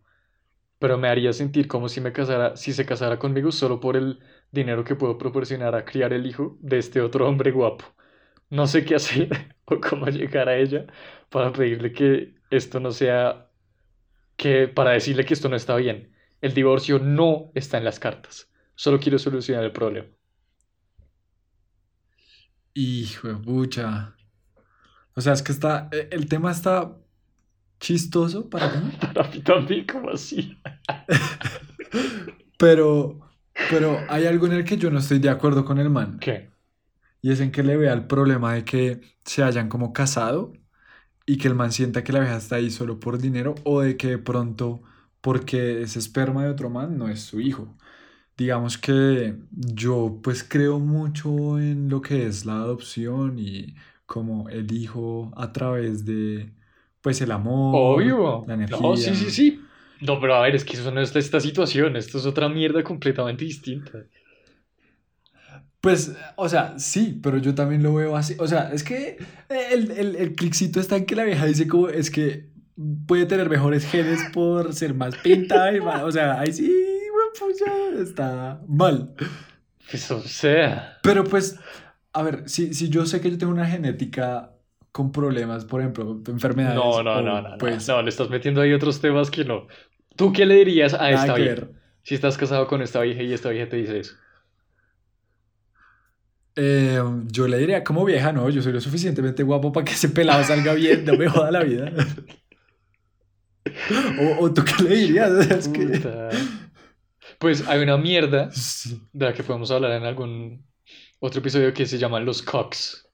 pero 0.79 0.97
me 0.97 1.09
haría 1.09 1.33
sentir 1.33 1.67
como 1.67 1.89
si 1.89 2.01
me 2.01 2.13
casara, 2.13 2.55
si 2.57 2.73
se 2.73 2.85
casara 2.85 3.19
conmigo 3.19 3.51
solo 3.51 3.79
por 3.79 3.97
el 3.97 4.19
dinero 4.51 4.83
que 4.83 4.95
puedo 4.95 5.17
proporcionar 5.17 5.75
a 5.75 5.85
criar 5.85 6.13
el 6.13 6.25
hijo 6.27 6.57
de 6.61 6.79
este 6.79 7.01
otro 7.01 7.27
hombre 7.27 7.51
guapo. 7.51 7.85
No 8.49 8.67
sé 8.67 8.85
qué 8.85 8.95
hacer 8.95 9.29
o 9.65 9.79
cómo 9.81 10.07
llegar 10.07 10.49
a 10.49 10.57
ella 10.57 10.87
para 11.29 11.53
pedirle 11.53 11.93
que 11.93 12.35
esto 12.51 12.79
no 12.81 12.91
sea, 12.91 13.51
que 14.37 14.67
para 14.69 14.91
decirle 14.91 15.25
que 15.25 15.33
esto 15.35 15.49
no 15.49 15.55
está 15.57 15.75
bien. 15.77 16.13
El 16.41 16.53
divorcio 16.53 16.99
no 16.99 17.51
está 17.55 17.77
en 17.77 17.83
las 17.83 17.99
cartas. 17.99 18.49
Solo 18.75 18.99
quiero 18.99 19.17
solucionar 19.17 19.63
el 19.63 19.71
problema. 19.71 20.07
Hijo 22.73 23.27
de 23.27 23.35
pucha. 23.35 24.15
O 25.15 25.21
sea, 25.21 25.33
es 25.33 25.41
que 25.41 25.51
está, 25.51 25.89
eh, 25.91 26.09
el 26.11 26.29
tema 26.29 26.51
está 26.51 26.95
chistoso 27.79 28.49
para 28.49 28.69
mí. 28.79 28.91
Para 29.13 29.29
mí 29.29 29.39
también, 29.41 29.85
como 29.85 30.11
así. 30.11 30.57
Pero, 32.57 33.19
pero 33.69 33.99
hay 34.09 34.25
algo 34.25 34.47
en 34.47 34.53
el 34.53 34.65
que 34.65 34.77
yo 34.77 34.89
no 34.89 34.97
estoy 34.97 35.19
de 35.19 35.29
acuerdo 35.29 35.63
con 35.63 35.77
el 35.77 35.91
man. 35.91 36.17
¿Qué? 36.19 36.49
Y 37.21 37.31
es 37.31 37.39
en 37.39 37.51
que 37.51 37.61
le 37.61 37.77
vea 37.77 37.93
el 37.93 38.07
problema 38.07 38.53
de 38.53 38.65
que 38.65 39.01
se 39.25 39.43
hayan 39.43 39.69
como 39.69 39.93
casado 39.93 40.53
y 41.27 41.37
que 41.37 41.47
el 41.47 41.53
man 41.53 41.71
sienta 41.71 42.03
que 42.03 42.13
la 42.13 42.19
vieja 42.21 42.37
está 42.37 42.55
ahí 42.55 42.71
solo 42.71 42.99
por 42.99 43.19
dinero 43.19 43.53
o 43.63 43.81
de 43.81 43.95
que 43.95 44.07
de 44.07 44.17
pronto 44.17 44.81
porque 45.27 45.81
ese 45.81 45.99
esperma 45.99 46.43
de 46.45 46.51
otro 46.51 46.69
man 46.69 46.97
no 46.97 47.09
es 47.09 47.21
su 47.23 47.41
hijo. 47.41 47.77
Digamos 48.37 48.77
que 48.77 49.37
yo 49.51 50.19
pues 50.23 50.43
creo 50.43 50.79
mucho 50.79 51.59
en 51.59 51.89
lo 51.89 52.01
que 52.01 52.27
es 52.27 52.45
la 52.45 52.55
adopción 52.55 53.39
y 53.39 53.75
como 54.05 54.49
el 54.49 54.71
hijo 54.73 55.31
a 55.37 55.51
través 55.53 56.05
de 56.05 56.53
pues 57.01 57.21
el 57.21 57.31
amor, 57.31 57.83
Obvio. 57.95 58.45
la 58.45 58.55
No, 58.69 58.95
sí, 58.97 59.15
sí, 59.15 59.29
energía. 59.29 59.31
sí. 59.31 59.69
No, 59.99 60.19
pero 60.19 60.35
a 60.35 60.41
ver, 60.41 60.55
es 60.55 60.65
que 60.65 60.73
eso 60.77 60.91
no 60.91 61.01
es 61.01 61.15
esta 61.15 61.39
situación. 61.39 61.95
Esto 61.95 62.17
es 62.19 62.25
otra 62.25 62.49
mierda 62.49 62.83
completamente 62.83 63.45
distinta. 63.45 64.05
Pues, 65.81 66.11
o 66.35 66.49
sea, 66.49 66.77
sí, 66.79 67.19
pero 67.23 67.37
yo 67.37 67.55
también 67.55 67.83
lo 67.83 67.93
veo 67.93 68.15
así. 68.15 68.35
O 68.39 68.47
sea, 68.47 68.71
es 68.73 68.83
que 68.83 69.17
el, 69.49 69.91
el, 69.91 70.15
el 70.15 70.35
clickcito 70.35 70.79
está 70.79 70.97
en 70.97 71.05
que 71.05 71.15
la 71.15 71.23
vieja 71.23 71.45
dice 71.45 71.67
como 71.67 71.87
es 71.89 72.09
que 72.11 72.49
puede 73.07 73.25
tener 73.25 73.49
mejores 73.49 73.85
genes 73.85 74.21
por 74.33 74.73
ser 74.73 74.93
más 74.93 75.15
pinta 75.17 75.71
y 75.73 75.81
más. 75.81 76.03
O 76.03 76.11
sea, 76.11 76.39
ahí 76.39 76.51
sí, 76.51 76.71
pucha, 77.39 78.01
está 78.01 78.61
mal. 78.67 79.13
Pues, 79.89 80.09
o 80.11 80.21
sea. 80.21 80.97
Pero 81.03 81.23
pues, 81.23 81.59
a 82.13 82.23
ver, 82.23 82.43
si, 82.47 82.73
si 82.73 82.89
yo 82.89 83.05
sé 83.05 83.21
que 83.21 83.31
yo 83.31 83.37
tengo 83.37 83.53
una 83.53 83.67
genética 83.67 84.51
con 84.91 85.11
problemas, 85.11 85.65
por 85.65 85.81
ejemplo, 85.81 86.21
enfermedades. 86.27 86.75
No, 86.75 87.03
no, 87.03 87.17
o, 87.17 87.21
no, 87.21 87.41
no, 87.41 87.49
no. 87.49 87.57
Pues, 87.57 87.87
No, 87.87 88.01
le 88.01 88.09
estás 88.09 88.29
metiendo 88.29 88.61
ahí 88.61 88.73
otros 88.73 88.99
temas 88.99 89.29
que 89.31 89.45
no. 89.45 89.67
¿Tú 90.15 90.33
qué 90.33 90.45
le 90.45 90.55
dirías 90.55 90.93
a 90.93 91.11
esta 91.11 91.35
vieja? 91.35 91.55
ver. 91.55 91.71
Si 92.03 92.15
estás 92.15 92.37
casado 92.37 92.67
con 92.67 92.81
esta 92.81 93.01
vieja 93.01 93.21
y 93.21 93.33
esta 93.33 93.49
vieja 93.49 93.69
te 93.69 93.77
dice 93.77 93.99
eso. 93.99 94.15
Eh, 96.55 96.99
yo 97.27 97.47
le 97.47 97.57
diría, 97.59 97.83
como 97.83 98.03
vieja, 98.03 98.31
no, 98.31 98.49
yo 98.49 98.61
soy 98.63 98.73
lo 98.73 98.81
suficientemente 98.81 99.43
guapo 99.43 99.71
para 99.71 99.85
que 99.85 99.91
ese 99.91 100.09
pelado 100.09 100.43
salga 100.43 100.73
bien, 100.73 101.05
no 101.05 101.15
me 101.15 101.27
joda 101.27 101.51
la 101.51 101.63
vida. 101.63 101.91
O, 104.19 104.45
o 104.45 104.53
tú 104.53 104.63
qué 104.63 104.83
le 104.83 104.95
dirías, 104.95 105.31
es 105.51 105.67
que... 105.67 106.01
Pues 107.39 107.67
hay 107.67 107.81
una 107.81 107.97
mierda 107.97 108.49
Sí. 108.51 108.99
de 109.13 109.25
la 109.25 109.33
que 109.33 109.43
podemos 109.43 109.69
hablar 109.71 109.91
en 109.91 110.03
algún 110.03 110.65
otro 111.19 111.39
episodio 111.39 111.73
que 111.73 111.85
se 111.85 111.97
llaman 111.97 112.25
los 112.25 112.41
cocks. 112.41 113.07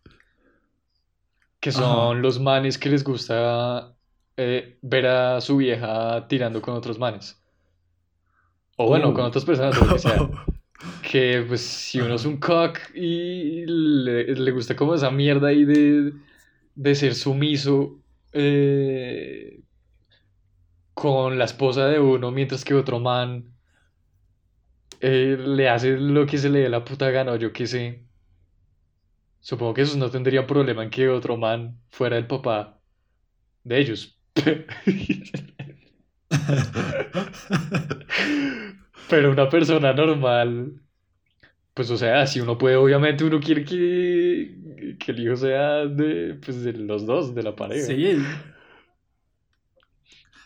Que 1.60 1.72
son 1.72 1.84
Ajá. 1.84 2.14
los 2.22 2.40
manes 2.40 2.78
que 2.78 2.90
les 2.90 3.04
gusta 3.04 3.94
eh, 4.38 4.78
ver 4.82 5.08
a 5.08 5.42
su 5.42 5.58
vieja 5.58 6.28
tirando 6.28 6.62
con 6.62 6.74
otros 6.76 7.00
manes. 7.00 7.40
O 8.76 8.88
bueno, 8.88 9.14
con 9.14 9.24
otras 9.26 9.46
personas, 9.46 9.78
o 9.82 9.86
lo 9.86 9.94
que 9.94 10.00
sea. 10.00 10.30
Que 11.10 11.46
pues 11.48 11.62
si 11.62 12.02
uno 12.02 12.16
es 12.16 12.26
un 12.26 12.38
cock 12.38 12.78
y 12.94 13.66
le, 13.66 14.36
le 14.36 14.52
gusta 14.52 14.76
como 14.76 14.96
esa 14.96 15.10
mierda 15.12 15.48
ahí 15.48 15.64
de, 15.64 16.12
de 16.76 16.96
ser 16.96 17.16
sumiso 17.16 18.02
eh, 18.34 19.13
con 21.04 21.38
la 21.38 21.44
esposa 21.44 21.88
de 21.88 22.00
uno, 22.00 22.32
mientras 22.32 22.64
que 22.64 22.74
otro 22.74 22.98
man 22.98 23.54
eh, 25.02 25.36
le 25.38 25.68
hace 25.68 25.98
lo 25.98 26.26
que 26.26 26.38
se 26.38 26.50
le 26.50 26.60
dé 26.60 26.70
la 26.70 26.86
puta 26.86 27.12
gana, 27.12 27.34
o 27.34 27.36
yo 27.36 27.52
qué 27.52 27.68
sé. 27.68 28.06
Supongo 29.42 29.74
que 29.74 29.82
esos 29.82 29.98
no 29.98 30.10
tendrían 30.10 30.48
problema 30.48 30.82
en 30.82 30.90
que 30.90 31.10
otro 31.10 31.36
man 31.36 31.78
fuera 31.90 32.18
el 32.18 32.26
papá 32.26 32.80
de 33.66 33.80
ellos. 33.80 34.18
Pero 39.10 39.32
una 39.32 39.50
persona 39.50 39.92
normal, 39.92 40.82
pues 41.74 41.92
o 41.92 41.98
sea, 41.98 42.26
si 42.28 42.40
uno 42.40 42.58
puede, 42.58 42.78
obviamente 42.78 43.26
uno 43.26 43.42
quiere 43.42 43.66
que, 43.66 44.96
que 44.98 45.12
el 45.12 45.20
hijo 45.20 45.36
sea 45.36 45.86
de, 45.86 46.36
pues, 46.36 46.64
de 46.64 46.72
los 46.72 47.06
dos, 47.06 47.36
de 47.36 47.44
la 47.44 47.54
pareja. 47.58 47.88
Sí. 47.88 48.24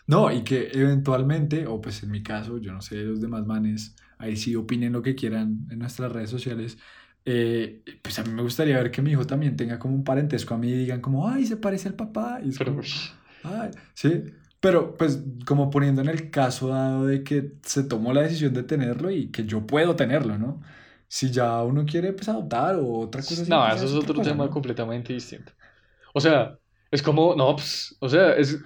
No, 0.08 0.32
y 0.32 0.44
que 0.44 0.70
eventualmente, 0.72 1.66
o 1.68 1.80
pues 1.82 2.02
en 2.02 2.10
mi 2.12 2.22
caso, 2.24 2.58
yo 2.58 2.72
no 2.72 2.82
sé, 2.82 2.96
los 3.04 3.20
demás 3.20 3.46
manes, 3.46 3.96
ahí 4.18 4.36
sí 4.36 4.56
opinen 4.56 4.92
lo 4.94 5.02
que 5.02 5.14
quieran 5.16 5.66
en 5.70 5.80
nuestras 5.80 6.12
redes 6.12 6.30
sociales. 6.30 6.78
eh, 7.26 7.84
pues 8.02 8.18
a 8.18 8.24
mí 8.24 8.30
me 8.32 8.42
gustaría 8.42 8.78
ver 8.78 8.90
que 8.90 9.02
mi 9.02 9.12
hijo 9.12 9.26
también 9.26 9.56
tenga 9.56 9.78
como 9.78 9.94
un 9.94 10.04
parentesco 10.04 10.54
a 10.54 10.58
mí 10.58 10.70
y 10.70 10.76
digan 10.78 11.02
como, 11.02 11.28
ay, 11.28 11.46
se 11.46 11.58
parece 11.58 11.88
al 11.88 11.94
papá. 11.96 12.40
Y 12.44 12.50
es 12.50 12.58
Pero, 12.58 12.72
como, 12.72 12.80
ush, 12.80 13.10
ay, 13.42 13.72
sí. 13.94 14.24
Pero 14.60 14.96
pues 14.96 15.22
como 15.46 15.70
poniendo 15.70 16.02
en 16.02 16.08
el 16.08 16.30
caso 16.30 16.68
dado 16.68 17.06
de 17.06 17.24
que 17.24 17.58
se 17.64 17.84
tomó 17.84 18.12
la 18.14 18.22
decisión 18.22 18.54
de 18.54 18.64
tenerlo 18.64 19.10
y 19.10 19.30
que 19.30 19.46
yo 19.46 19.66
puedo 19.66 19.96
tenerlo, 19.96 20.38
¿no? 20.38 20.62
Si 21.08 21.30
ya 21.30 21.62
uno 21.64 21.86
quiere 21.86 22.12
pues 22.14 22.28
adoptar 22.28 22.76
o 22.76 23.00
otra 23.00 23.24
cosa 23.24 23.42
así, 23.42 23.56
no, 23.56 23.66
pues 23.66 23.76
eso 23.76 23.86
es 23.86 23.94
otro 23.94 24.20
cosa, 24.20 24.22
tema 24.22 24.48
¿no? 24.48 24.50
completamente 24.50 25.12
distinto. 25.12 25.52
O 26.14 26.20
sea, 26.20 26.58
es 26.90 27.02
como, 27.02 27.34
no, 27.36 27.56
pues, 27.56 27.96
o 28.00 28.08
sea, 28.08 28.32
es, 28.34 28.58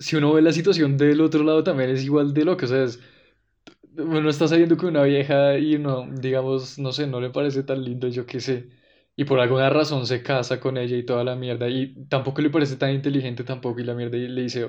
si 0.00 0.16
uno 0.16 0.34
ve 0.34 0.42
la 0.42 0.52
situación 0.52 0.98
del 0.98 1.22
otro 1.22 1.44
lado 1.44 1.64
también 1.64 1.90
es 1.90 2.04
igual 2.04 2.34
de 2.34 2.44
loco, 2.46 2.66
o 2.66 2.68
sea, 2.68 2.84
es, 2.84 3.00
uno 3.96 4.30
está 4.30 4.48
saliendo 4.48 4.76
con 4.76 4.90
una 4.90 5.02
vieja 5.04 5.58
y 5.58 5.78
no, 5.78 6.08
digamos, 6.10 6.78
no 6.78 6.92
sé, 6.92 7.06
no 7.06 7.20
le 7.20 7.30
parece 7.30 7.62
tan 7.64 7.84
lindo, 7.84 8.08
yo 8.08 8.26
qué 8.26 8.40
sé, 8.40 8.70
y 9.16 9.24
por 9.24 9.40
alguna 9.40 9.70
razón 9.70 10.06
se 10.06 10.22
casa 10.22 10.60
con 10.60 10.78
ella 10.78 10.96
y 10.96 11.04
toda 11.04 11.24
la 11.24 11.36
mierda, 11.36 11.68
y 11.68 11.94
tampoco 12.08 12.42
le 12.42 12.50
parece 12.50 12.76
tan 12.76 12.92
inteligente 12.92 13.44
tampoco, 13.44 13.80
y 13.80 13.84
la 13.84 13.94
mierda 13.94 14.16
y 14.18 14.28
le 14.28 14.42
dice, 14.42 14.68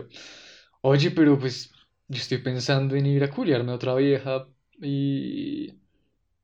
oye, 0.82 1.12
pero 1.12 1.39
pues 1.39 1.72
yo 2.08 2.17
estoy 2.20 2.39
pensando 2.39 2.96
en 2.96 3.06
ir 3.06 3.24
a 3.24 3.30
culiarme 3.32 3.72
a 3.72 3.76
otra 3.76 3.96
vieja, 3.96 4.48
y 4.82 5.74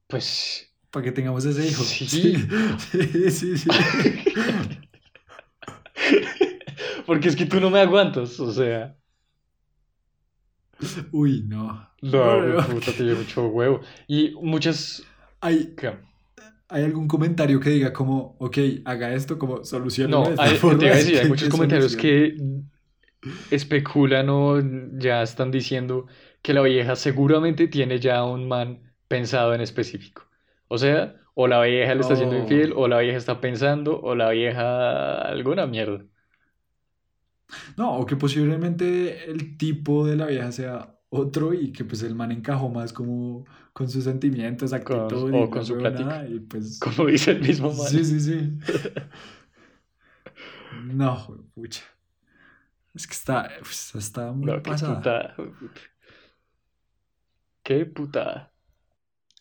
pues... 0.08 0.64
Para 0.92 1.06
que 1.06 1.12
tengamos 1.12 1.46
ese 1.46 1.68
hijo. 1.68 1.84
Sí. 1.84 2.34
Sí, 2.92 3.32
sí, 3.32 3.58
sí. 3.58 3.70
Porque 7.08 7.30
es 7.30 7.36
que 7.36 7.48
tú 7.48 7.60
no 7.60 7.70
me 7.72 7.80
aguantas, 7.80 8.40
o 8.40 8.52
sea, 8.52 8.96
Uy, 11.12 11.44
no. 11.48 11.88
no, 12.02 12.12
No, 12.12 12.42
mi 12.42 12.54
no. 12.54 12.64
puta, 12.64 12.96
te 12.96 13.04
dio 13.04 13.16
mucho 13.18 13.48
huevo. 13.48 13.82
Y 14.08 14.32
muchas, 14.42 15.04
¿Hay, 15.42 15.76
¿qué? 15.76 15.98
hay 16.70 16.84
algún 16.84 17.08
comentario 17.08 17.60
que 17.60 17.70
diga 17.72 17.94
como, 17.94 18.36
ok, 18.40 18.58
haga 18.86 19.14
esto, 19.14 19.38
como 19.40 19.64
soluciono 19.64 20.12
No, 20.12 20.28
hay, 20.38 20.56
forma? 20.58 20.90
decir, 20.90 21.18
hay 21.20 21.26
¿Qué- 21.28 21.30
muchos 21.30 21.50
comentarios 21.50 21.96
solución? 21.96 22.02
que 22.02 22.36
especulan 23.50 24.30
o 24.30 24.60
ya 25.00 25.22
están 25.24 25.52
diciendo 25.52 26.08
que 26.42 26.54
la 26.54 26.62
vieja 26.62 26.96
seguramente 26.96 27.68
tiene 27.68 28.00
ya 28.00 28.24
un 28.24 28.48
man 28.48 28.94
pensado 29.08 29.54
en 29.54 29.62
específico. 29.62 30.24
O 30.68 30.78
sea, 30.78 31.16
o 31.34 31.48
la 31.48 31.62
vieja 31.62 31.94
le 31.96 32.02
está 32.02 32.16
siendo 32.16 32.36
Oh. 32.36 32.38
infiel, 32.38 32.74
o 32.76 32.88
la 32.88 33.00
vieja 33.00 33.18
está 33.18 33.40
pensando, 33.42 34.00
o 34.02 34.16
la 34.16 34.30
vieja 34.32 35.22
alguna 35.22 35.66
mierda. 35.68 36.06
No, 37.78 37.98
o 37.98 38.06
que 38.06 38.16
posiblemente 38.16 39.30
el 39.32 39.58
tipo 39.58 40.06
de 40.06 40.16
la 40.16 40.26
vieja 40.28 40.52
sea 40.52 40.94
otro 41.10 41.54
y 41.54 41.72
que 41.72 41.86
pues 41.86 42.04
el 42.04 42.16
man 42.16 42.32
encajó 42.32 42.70
más 42.70 42.92
como 42.92 43.46
con 43.74 43.90
sus 43.90 44.04
sentimientos, 44.04 44.72
Con- 44.72 44.80
actitud 44.82 45.34
o 45.34 45.46
y 45.46 45.50
con 45.50 45.66
su 45.66 45.78
plática. 45.78 46.28
y 46.28 46.40
pues... 46.40 46.80
Como 46.80 47.08
dice 47.08 47.32
el 47.32 47.42
mismo 47.42 47.70
man. 47.70 47.88
Sí, 47.88 48.04
sí, 48.04 48.20
sí. 48.20 48.58
No, 50.94 51.28
pucha. 51.56 51.84
Es 52.94 53.06
que 53.08 53.14
está, 53.14 53.50
pues, 53.60 53.94
está 53.96 54.32
muy 54.32 54.48
No, 54.48 54.56
qué 54.62 54.72
pasada. 54.72 54.98
putada. 54.98 55.36
Qué 57.64 57.86
putada. 57.86 58.52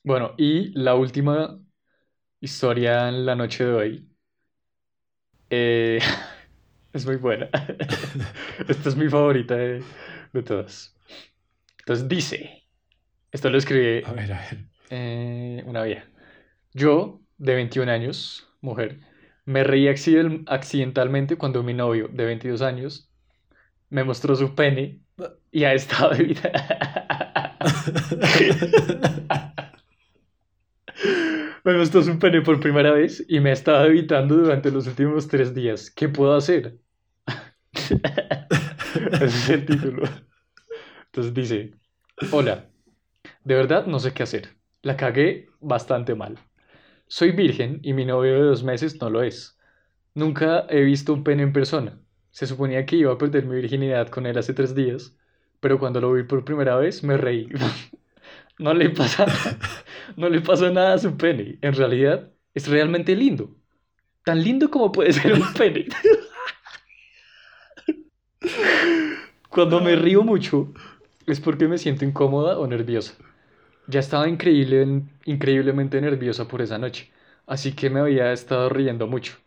Bueno, 0.04 0.32
y 0.36 0.70
la 0.78 0.94
última 0.94 1.58
historia 2.40 3.08
en 3.08 3.26
la 3.26 3.34
noche 3.36 3.64
de 3.64 3.72
hoy. 3.74 4.08
eh, 5.50 6.00
es 6.96 7.06
muy 7.06 7.16
buena. 7.16 7.48
Esta 8.68 8.88
es 8.88 8.96
mi 8.96 9.08
favorita 9.08 9.54
de, 9.56 9.82
de 10.32 10.42
todas. 10.42 10.96
Entonces 11.80 12.08
dice, 12.08 12.64
esto 13.32 13.50
lo 13.50 13.58
escribí 13.58 14.02
A 14.04 14.12
ver, 14.12 14.32
a 14.32 14.38
ver. 14.40 14.64
eh, 14.90 15.62
una 15.66 15.82
vieja. 15.84 16.06
Yo, 16.74 17.22
de 17.38 17.54
21 17.56 17.90
años, 17.90 18.48
mujer, 18.60 19.00
me 19.44 19.64
reí 19.64 19.86
acciden- 19.88 20.44
accidentalmente 20.48 21.36
cuando 21.38 21.62
mi 21.62 21.74
novio, 21.74 22.08
de 22.12 22.24
22 22.26 22.62
años, 22.62 23.10
me 23.90 24.04
mostró 24.04 24.36
su 24.36 24.54
pene 24.54 25.00
y 25.52 25.64
ha 25.64 25.74
estado 25.74 26.12
Me 31.64 31.76
mostró 31.76 32.02
su 32.02 32.18
pene 32.18 32.40
por 32.42 32.60
primera 32.60 32.92
vez 32.92 33.24
y 33.28 33.40
me 33.40 33.50
ha 33.50 33.52
estado 33.52 33.84
evitando 33.86 34.36
durante 34.36 34.70
los 34.70 34.86
últimos 34.86 35.28
tres 35.28 35.54
días. 35.54 35.90
¿Qué 35.90 36.08
puedo 36.08 36.34
hacer? 36.34 36.78
Ese 39.12 39.24
es 39.24 39.48
el 39.50 39.66
título. 39.66 40.02
Entonces 41.06 41.34
dice, 41.34 41.74
hola, 42.32 42.66
de 43.44 43.54
verdad 43.54 43.86
no 43.86 43.98
sé 43.98 44.12
qué 44.12 44.22
hacer. 44.22 44.56
La 44.82 44.96
cagué 44.96 45.48
bastante 45.60 46.14
mal. 46.14 46.38
Soy 47.06 47.32
virgen 47.32 47.80
y 47.82 47.92
mi 47.92 48.04
novio 48.04 48.34
de 48.34 48.40
dos 48.40 48.64
meses 48.64 49.00
no 49.00 49.10
lo 49.10 49.22
es. 49.22 49.58
Nunca 50.14 50.66
he 50.68 50.82
visto 50.82 51.12
un 51.12 51.24
pene 51.24 51.42
en 51.42 51.52
persona. 51.52 52.00
Se 52.30 52.46
suponía 52.46 52.84
que 52.84 52.96
iba 52.96 53.12
a 53.12 53.18
perder 53.18 53.46
mi 53.46 53.56
virginidad 53.56 54.08
con 54.08 54.26
él 54.26 54.36
hace 54.38 54.54
tres 54.54 54.74
días, 54.74 55.16
pero 55.60 55.78
cuando 55.78 56.00
lo 56.00 56.12
vi 56.12 56.24
por 56.24 56.44
primera 56.44 56.76
vez 56.76 57.02
me 57.02 57.16
reí. 57.16 57.48
no 58.58 58.74
le 58.74 58.90
pasa, 58.90 59.26
no 60.16 60.28
le 60.28 60.40
pasa 60.40 60.70
nada 60.70 60.94
a 60.94 60.98
su 60.98 61.16
pene. 61.16 61.58
En 61.62 61.74
realidad, 61.74 62.30
es 62.54 62.68
realmente 62.68 63.14
lindo. 63.14 63.56
Tan 64.24 64.42
lindo 64.42 64.70
como 64.70 64.90
puede 64.90 65.12
ser 65.12 65.32
un 65.34 65.52
pene. 65.54 65.86
Cuando 69.56 69.80
me 69.80 69.96
río 69.96 70.22
mucho 70.22 70.74
es 71.26 71.40
porque 71.40 71.66
me 71.66 71.78
siento 71.78 72.04
incómoda 72.04 72.58
o 72.58 72.66
nerviosa. 72.66 73.14
Ya 73.86 74.00
estaba 74.00 74.28
increíble, 74.28 75.04
increíblemente 75.24 75.98
nerviosa 75.98 76.46
por 76.46 76.60
esa 76.60 76.76
noche, 76.76 77.10
así 77.46 77.72
que 77.72 77.88
me 77.88 78.00
había 78.00 78.34
estado 78.34 78.68
riendo 78.68 79.06
mucho. 79.06 79.38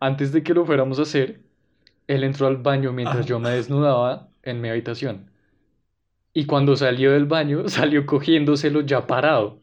Antes 0.00 0.32
de 0.32 0.42
que 0.42 0.52
lo 0.52 0.66
fuéramos 0.66 0.98
a 0.98 1.02
hacer, 1.02 1.42
él 2.08 2.24
entró 2.24 2.48
al 2.48 2.56
baño 2.56 2.92
mientras 2.92 3.24
yo 3.24 3.38
me 3.38 3.50
desnudaba 3.50 4.26
en 4.42 4.60
mi 4.60 4.68
habitación. 4.68 5.30
Y 6.32 6.46
cuando 6.46 6.74
salió 6.74 7.12
del 7.12 7.26
baño, 7.26 7.68
salió 7.68 8.04
cogiéndoselo 8.04 8.80
ya 8.80 9.06
parado. 9.06 9.60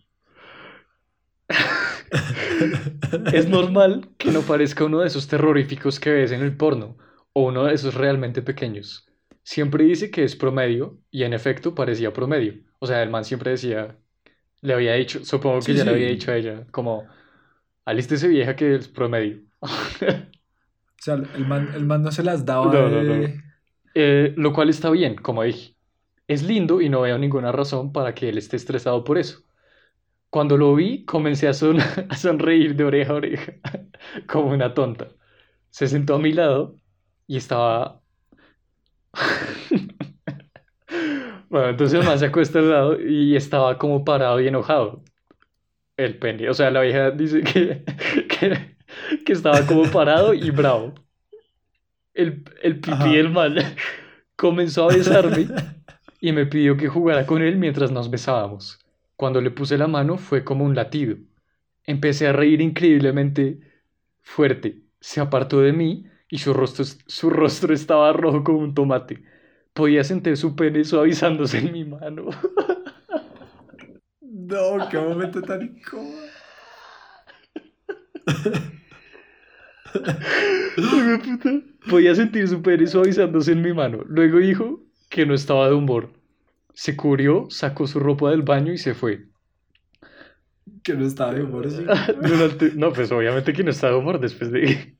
es 3.33 3.49
normal 3.49 4.07
que 4.17 4.31
no 4.31 4.43
parezca 4.43 4.85
uno 4.85 5.01
de 5.01 5.07
esos 5.07 5.27
terroríficos 5.27 5.99
que 5.99 6.11
ves 6.11 6.31
en 6.31 6.41
el 6.41 6.55
porno, 6.55 6.95
o 7.33 7.47
uno 7.47 7.65
de 7.65 7.73
esos 7.73 7.95
realmente 7.95 8.41
pequeños. 8.41 9.09
Siempre 9.43 9.83
dice 9.85 10.09
que 10.11 10.23
es 10.23 10.35
promedio, 10.35 10.99
y 11.11 11.23
en 11.23 11.33
efecto 11.33 11.75
parecía 11.75 12.13
promedio. 12.13 12.63
O 12.79 12.87
sea, 12.87 13.03
el 13.03 13.09
man 13.09 13.25
siempre 13.25 13.51
decía, 13.51 13.97
le 14.61 14.73
había 14.73 14.93
dicho, 14.93 15.23
supongo 15.25 15.59
que 15.59 15.73
ya 15.73 15.83
le 15.83 15.91
había 15.91 16.07
dicho 16.07 16.31
a 16.31 16.37
ella, 16.37 16.65
como, 16.71 17.07
alístese 17.85 18.27
vieja 18.27 18.55
que 18.55 18.75
es 18.75 18.87
promedio. 18.87 19.41
o 19.61 19.67
sea, 20.97 21.15
el 21.15 21.47
man, 21.47 21.69
el 21.75 21.85
man 21.85 22.03
no 22.03 22.11
se 22.11 22.23
las 22.23 22.45
daba. 22.45 22.71
No, 22.73 22.89
no, 22.89 23.03
no. 23.03 23.27
Eh, 23.95 24.33
lo 24.37 24.53
cual 24.53 24.69
está 24.69 24.89
bien, 24.89 25.15
como 25.15 25.43
dije. 25.43 25.75
Es 26.27 26.43
lindo 26.43 26.81
y 26.81 26.89
no 26.89 27.01
veo 27.01 27.17
ninguna 27.17 27.51
razón 27.51 27.91
para 27.91 28.15
que 28.15 28.29
él 28.29 28.37
esté 28.37 28.55
estresado 28.55 29.03
por 29.03 29.17
eso. 29.17 29.43
Cuando 30.29 30.57
lo 30.57 30.75
vi, 30.75 31.05
comencé 31.05 31.47
a, 31.47 31.53
son 31.53 31.79
a 32.09 32.17
sonreír 32.17 32.75
de 32.75 32.85
oreja 32.85 33.13
a 33.13 33.15
oreja, 33.17 33.53
como 34.27 34.51
una 34.51 34.73
tonta. 34.73 35.09
Se 35.69 35.87
sentó 35.87 36.15
a 36.15 36.19
mi 36.19 36.33
lado 36.33 36.79
y 37.27 37.37
estaba... 37.37 38.02
bueno, 41.49 41.69
entonces 41.69 41.99
el 41.99 42.05
man 42.05 42.19
se 42.19 42.25
acuesta 42.25 42.59
al 42.59 42.69
lado 42.69 42.99
y 42.99 43.35
estaba 43.35 43.77
como 43.77 44.03
parado 44.03 44.41
y 44.41 44.47
enojado. 44.47 45.03
El 45.97 46.17
pene. 46.17 46.49
O 46.49 46.53
sea, 46.53 46.71
la 46.71 46.81
vieja 46.81 47.11
dice 47.11 47.41
que, 47.43 47.83
que, 49.25 49.33
estaba 49.33 49.65
como 49.65 49.89
parado 49.91 50.33
y 50.33 50.49
bravo. 50.49 50.93
El, 52.13 52.43
el 52.61 52.79
pipí 52.79 53.15
del 53.15 53.29
man 53.29 53.55
comenzó 54.35 54.89
a 54.89 54.93
besarme 54.93 55.47
y 56.19 56.31
me 56.31 56.45
pidió 56.45 56.77
que 56.77 56.87
jugara 56.87 57.25
con 57.25 57.41
él 57.41 57.57
mientras 57.57 57.91
nos 57.91 58.09
besábamos. 58.09 58.79
Cuando 59.15 59.41
le 59.41 59.51
puse 59.51 59.77
la 59.77 59.87
mano 59.87 60.17
fue 60.17 60.43
como 60.43 60.65
un 60.65 60.75
latido. 60.75 61.17
Empecé 61.85 62.27
a 62.27 62.33
reír 62.33 62.61
increíblemente 62.61 63.59
fuerte. 64.21 64.81
Se 64.99 65.21
apartó 65.21 65.61
de 65.61 65.73
mí 65.73 66.07
y 66.33 66.39
su 66.39 66.51
rostro, 66.51 66.83
su 66.83 67.29
rostro 67.29 67.75
estaba 67.75 68.11
rojo 68.11 68.43
como 68.43 68.57
un 68.57 68.73
tomate. 68.73 69.23
Podía 69.71 70.03
sentir 70.03 70.35
su 70.35 70.55
pene 70.55 70.83
suavizándose 70.83 71.59
en 71.59 71.71
mi 71.71 71.85
mano. 71.85 72.25
No, 74.21 74.89
qué 74.89 74.97
momento 74.97 75.41
tan 75.41 75.61
incómodo. 75.61 76.25
Podía 81.89 82.15
sentir 82.15 82.47
su 82.47 82.61
pene 82.61 82.87
suavizándose 82.87 83.51
en 83.53 83.61
mi 83.61 83.73
mano. 83.73 84.03
Luego 84.07 84.39
dijo 84.39 84.81
que 85.09 85.25
no 85.25 85.33
estaba 85.33 85.69
de 85.69 85.75
humor. 85.75 86.11
Se 86.73 86.97
cubrió, 86.97 87.45
sacó 87.49 87.87
su 87.87 87.99
ropa 87.99 88.31
del 88.31 88.41
baño 88.41 88.73
y 88.73 88.77
se 88.77 88.95
fue. 88.95 89.27
Que 90.83 90.95
no 90.95 91.05
estaba 91.05 91.33
de 91.33 91.43
humor, 91.43 91.71
sí. 91.71 91.85
no, 92.75 92.91
pues 92.91 93.11
obviamente 93.11 93.53
que 93.53 93.63
no 93.63 93.71
estaba 93.71 93.93
de 93.93 93.99
humor 93.99 94.19
después 94.19 94.51
de... 94.51 94.97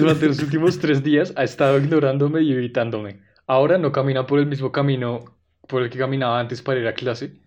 Durante 0.00 0.26
los 0.28 0.42
últimos 0.42 0.78
tres 0.78 1.02
días 1.02 1.32
ha 1.36 1.44
estado 1.44 1.78
ignorándome 1.78 2.42
y 2.42 2.52
evitándome. 2.52 3.20
Ahora 3.46 3.76
no 3.76 3.92
camina 3.92 4.26
por 4.26 4.38
el 4.38 4.46
mismo 4.46 4.72
camino 4.72 5.38
por 5.68 5.82
el 5.82 5.90
que 5.90 5.98
caminaba 5.98 6.40
antes 6.40 6.62
para 6.62 6.80
ir 6.80 6.88
a 6.88 6.94
clase. 6.94 7.40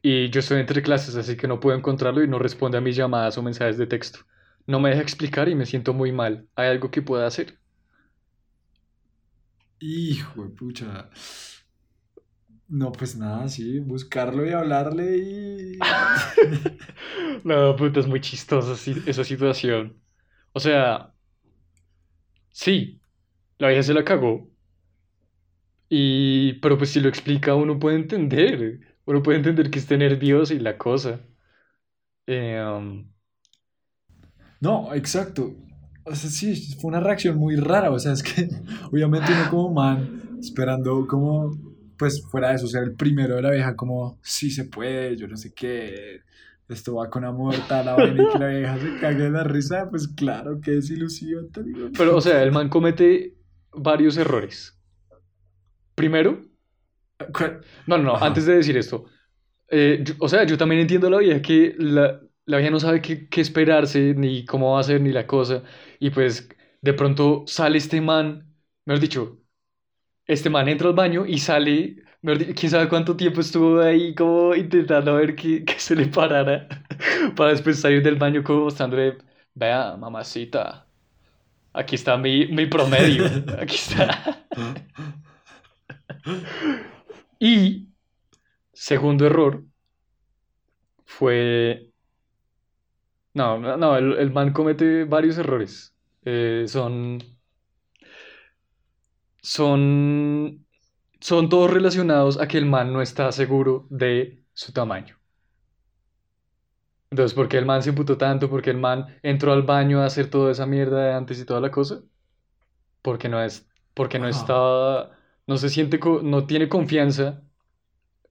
Y 0.00 0.30
yo 0.30 0.40
estoy 0.40 0.60
entre 0.60 0.82
clases, 0.82 1.16
así 1.16 1.36
que 1.36 1.48
no 1.48 1.58
puedo 1.58 1.76
encontrarlo 1.76 2.22
y 2.22 2.28
no 2.28 2.38
responde 2.38 2.78
a 2.78 2.80
mis 2.80 2.94
llamadas 2.94 3.36
o 3.38 3.42
mensajes 3.42 3.78
de 3.78 3.86
texto. 3.86 4.20
No 4.66 4.78
me 4.78 4.90
deja 4.90 5.02
explicar 5.02 5.48
y 5.48 5.54
me 5.56 5.66
siento 5.66 5.92
muy 5.92 6.12
mal. 6.12 6.48
¿Hay 6.54 6.68
algo 6.68 6.90
que 6.90 7.02
pueda 7.02 7.26
hacer? 7.26 7.58
Hijo 9.80 10.44
de 10.44 10.50
pucha. 10.50 11.10
No, 12.68 12.92
pues 12.92 13.16
nada, 13.16 13.48
sí, 13.48 13.78
buscarlo 13.80 14.46
y 14.46 14.52
hablarle 14.52 15.16
y... 15.18 15.78
no, 17.44 17.76
puta, 17.76 18.00
es 18.00 18.06
muy 18.06 18.20
chistosa 18.20 18.74
esa 19.06 19.24
situación. 19.24 20.02
O 20.52 20.60
sea, 20.60 21.13
sí, 22.54 23.00
la 23.58 23.68
vieja 23.68 23.82
se 23.82 23.94
la 23.94 24.04
cagó. 24.04 24.48
Y, 25.88 26.54
pero 26.54 26.78
pues 26.78 26.90
si 26.90 27.00
lo 27.00 27.08
explica 27.08 27.54
uno 27.54 27.78
puede 27.78 27.96
entender. 27.96 28.80
Uno 29.04 29.22
puede 29.22 29.38
entender 29.38 29.70
que 29.70 29.78
esté 29.80 29.98
nervioso 29.98 30.54
y 30.54 30.60
la 30.60 30.78
cosa. 30.78 31.20
Eh, 32.26 32.62
um, 32.64 33.06
no, 34.60 34.94
exacto. 34.94 35.54
O 36.04 36.14
sea, 36.14 36.30
sí, 36.30 36.54
fue 36.80 36.88
una 36.88 37.00
reacción 37.00 37.36
muy 37.36 37.56
rara. 37.56 37.90
O 37.90 37.98
sea, 37.98 38.12
es 38.12 38.22
que 38.22 38.48
obviamente 38.92 39.32
uno 39.32 39.50
como 39.50 39.72
man, 39.74 40.38
esperando 40.40 41.06
como, 41.06 41.50
pues 41.98 42.22
fuera 42.30 42.50
de 42.50 42.56
eso, 42.56 42.66
ser 42.66 42.84
el 42.84 42.94
primero 42.94 43.36
de 43.36 43.42
la 43.42 43.50
vieja, 43.50 43.76
como, 43.76 44.18
sí 44.22 44.50
se 44.50 44.64
puede, 44.64 45.16
yo 45.16 45.28
no 45.28 45.36
sé 45.36 45.52
qué, 45.54 46.22
esto 46.68 46.96
va 46.96 47.10
con 47.10 47.24
amor, 47.24 47.54
tal, 47.68 47.86
la 47.86 47.94
vaina 47.94 48.22
y 48.22 48.32
que 48.32 48.38
la 48.38 48.48
vieja 48.48 48.78
se 48.78 49.00
cague 49.00 49.22
de 49.24 49.30
la 49.30 49.44
risa, 49.44 49.88
pues 49.90 50.08
claro, 50.08 50.60
qué 50.60 50.72
desilusión. 50.72 51.50
Pero, 51.96 52.16
o 52.16 52.20
sea, 52.20 52.42
el 52.42 52.52
man 52.52 52.68
comete 52.68 53.34
varios 53.72 54.16
errores. 54.16 54.78
Primero, 55.94 56.42
no, 57.86 57.98
no, 57.98 58.02
no, 58.02 58.16
antes 58.16 58.46
de 58.46 58.56
decir 58.56 58.76
esto, 58.76 59.04
eh, 59.68 60.04
o 60.18 60.28
sea, 60.28 60.44
yo 60.44 60.58
también 60.58 60.80
entiendo 60.80 61.08
la 61.08 61.18
vieja 61.18 61.40
que 61.40 61.74
la, 61.78 62.20
la 62.46 62.56
vieja 62.58 62.70
no 62.70 62.80
sabe 62.80 63.00
qué, 63.00 63.28
qué, 63.28 63.40
esperarse, 63.40 64.14
ni 64.14 64.44
cómo 64.44 64.72
va 64.72 64.80
a 64.80 64.84
ser, 64.84 65.00
ni 65.00 65.12
la 65.12 65.26
cosa, 65.26 65.62
y 65.98 66.10
pues 66.10 66.48
de 66.80 66.92
pronto 66.92 67.44
sale 67.46 67.78
este 67.78 68.00
man, 68.00 68.54
mejor 68.84 69.00
dicho, 69.00 69.40
este 70.26 70.50
man 70.50 70.68
entra 70.68 70.88
al 70.88 70.94
baño 70.94 71.26
y 71.26 71.38
sale, 71.38 72.02
quién 72.24 72.70
sabe 72.70 72.88
cuánto 72.88 73.16
tiempo 73.16 73.40
estuvo 73.40 73.80
ahí 73.80 74.14
como 74.14 74.54
intentando 74.54 75.14
ver 75.16 75.34
que, 75.36 75.64
que 75.66 75.78
se 75.78 75.94
le 75.94 76.06
parara, 76.06 76.68
para 77.36 77.50
después 77.50 77.80
salir 77.80 78.02
del 78.02 78.16
baño 78.16 78.42
como 78.42 78.64
mostrándole, 78.64 79.18
vea, 79.54 79.96
mamacita, 79.96 80.86
aquí 81.72 81.96
está 81.96 82.16
mi, 82.16 82.46
mi 82.48 82.66
promedio, 82.66 83.24
aquí 83.60 83.76
está. 83.76 84.46
Y 87.38 87.88
segundo 88.72 89.26
error 89.26 89.64
fue... 91.04 91.90
No, 93.34 93.58
no, 93.58 93.96
el, 93.96 94.32
man 94.32 94.52
comete 94.52 95.04
varios 95.04 95.38
errores. 95.38 95.94
Eh, 96.24 96.64
son... 96.68 97.18
Son... 99.42 100.63
Son 101.24 101.48
todos 101.48 101.70
relacionados 101.70 102.38
a 102.38 102.46
que 102.46 102.58
el 102.58 102.66
man 102.66 102.92
no 102.92 103.00
está 103.00 103.32
seguro 103.32 103.86
de 103.88 104.44
su 104.52 104.74
tamaño. 104.74 105.18
Entonces, 107.08 107.32
¿por 107.32 107.48
qué 107.48 107.56
el 107.56 107.64
man 107.64 107.82
se 107.82 107.88
imputó 107.88 108.18
tanto? 108.18 108.50
¿Por 108.50 108.60
qué 108.60 108.68
el 108.68 108.76
man 108.76 109.06
entró 109.22 109.54
al 109.54 109.62
baño 109.62 110.02
a 110.02 110.04
hacer 110.04 110.28
toda 110.28 110.52
esa 110.52 110.66
mierda 110.66 111.02
de 111.02 111.14
antes 111.14 111.40
y 111.40 111.46
toda 111.46 111.62
la 111.62 111.70
cosa? 111.70 112.02
Porque 113.00 113.30
no 113.30 113.42
es... 113.42 113.66
Porque 113.94 114.18
no 114.18 114.28
estaba 114.28 115.16
no 115.46 115.56
se 115.56 115.70
siente, 115.70 115.98
no 116.22 116.46
tiene 116.46 116.68
confianza 116.68 117.42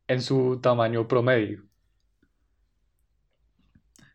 en 0.05 0.21
su 0.21 0.59
tamaño 0.61 1.07
promedio. 1.07 1.63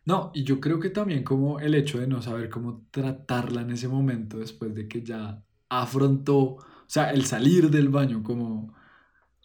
No, 0.04 0.30
y 0.32 0.44
yo 0.44 0.60
creo 0.60 0.78
que 0.78 0.90
también 0.90 1.24
como 1.24 1.58
el 1.58 1.74
hecho 1.74 1.98
de 1.98 2.06
no 2.06 2.22
saber 2.22 2.48
cómo 2.48 2.86
tratarla 2.92 3.62
en 3.62 3.72
ese 3.72 3.88
momento 3.88 4.38
después 4.38 4.72
de 4.72 4.86
que 4.86 5.02
ya 5.02 5.42
afrontó, 5.68 6.58
o 6.88 6.90
sea, 6.90 7.10
el 7.10 7.26
salir 7.26 7.68
del 7.68 7.90
baño, 7.90 8.22
como 8.22 8.74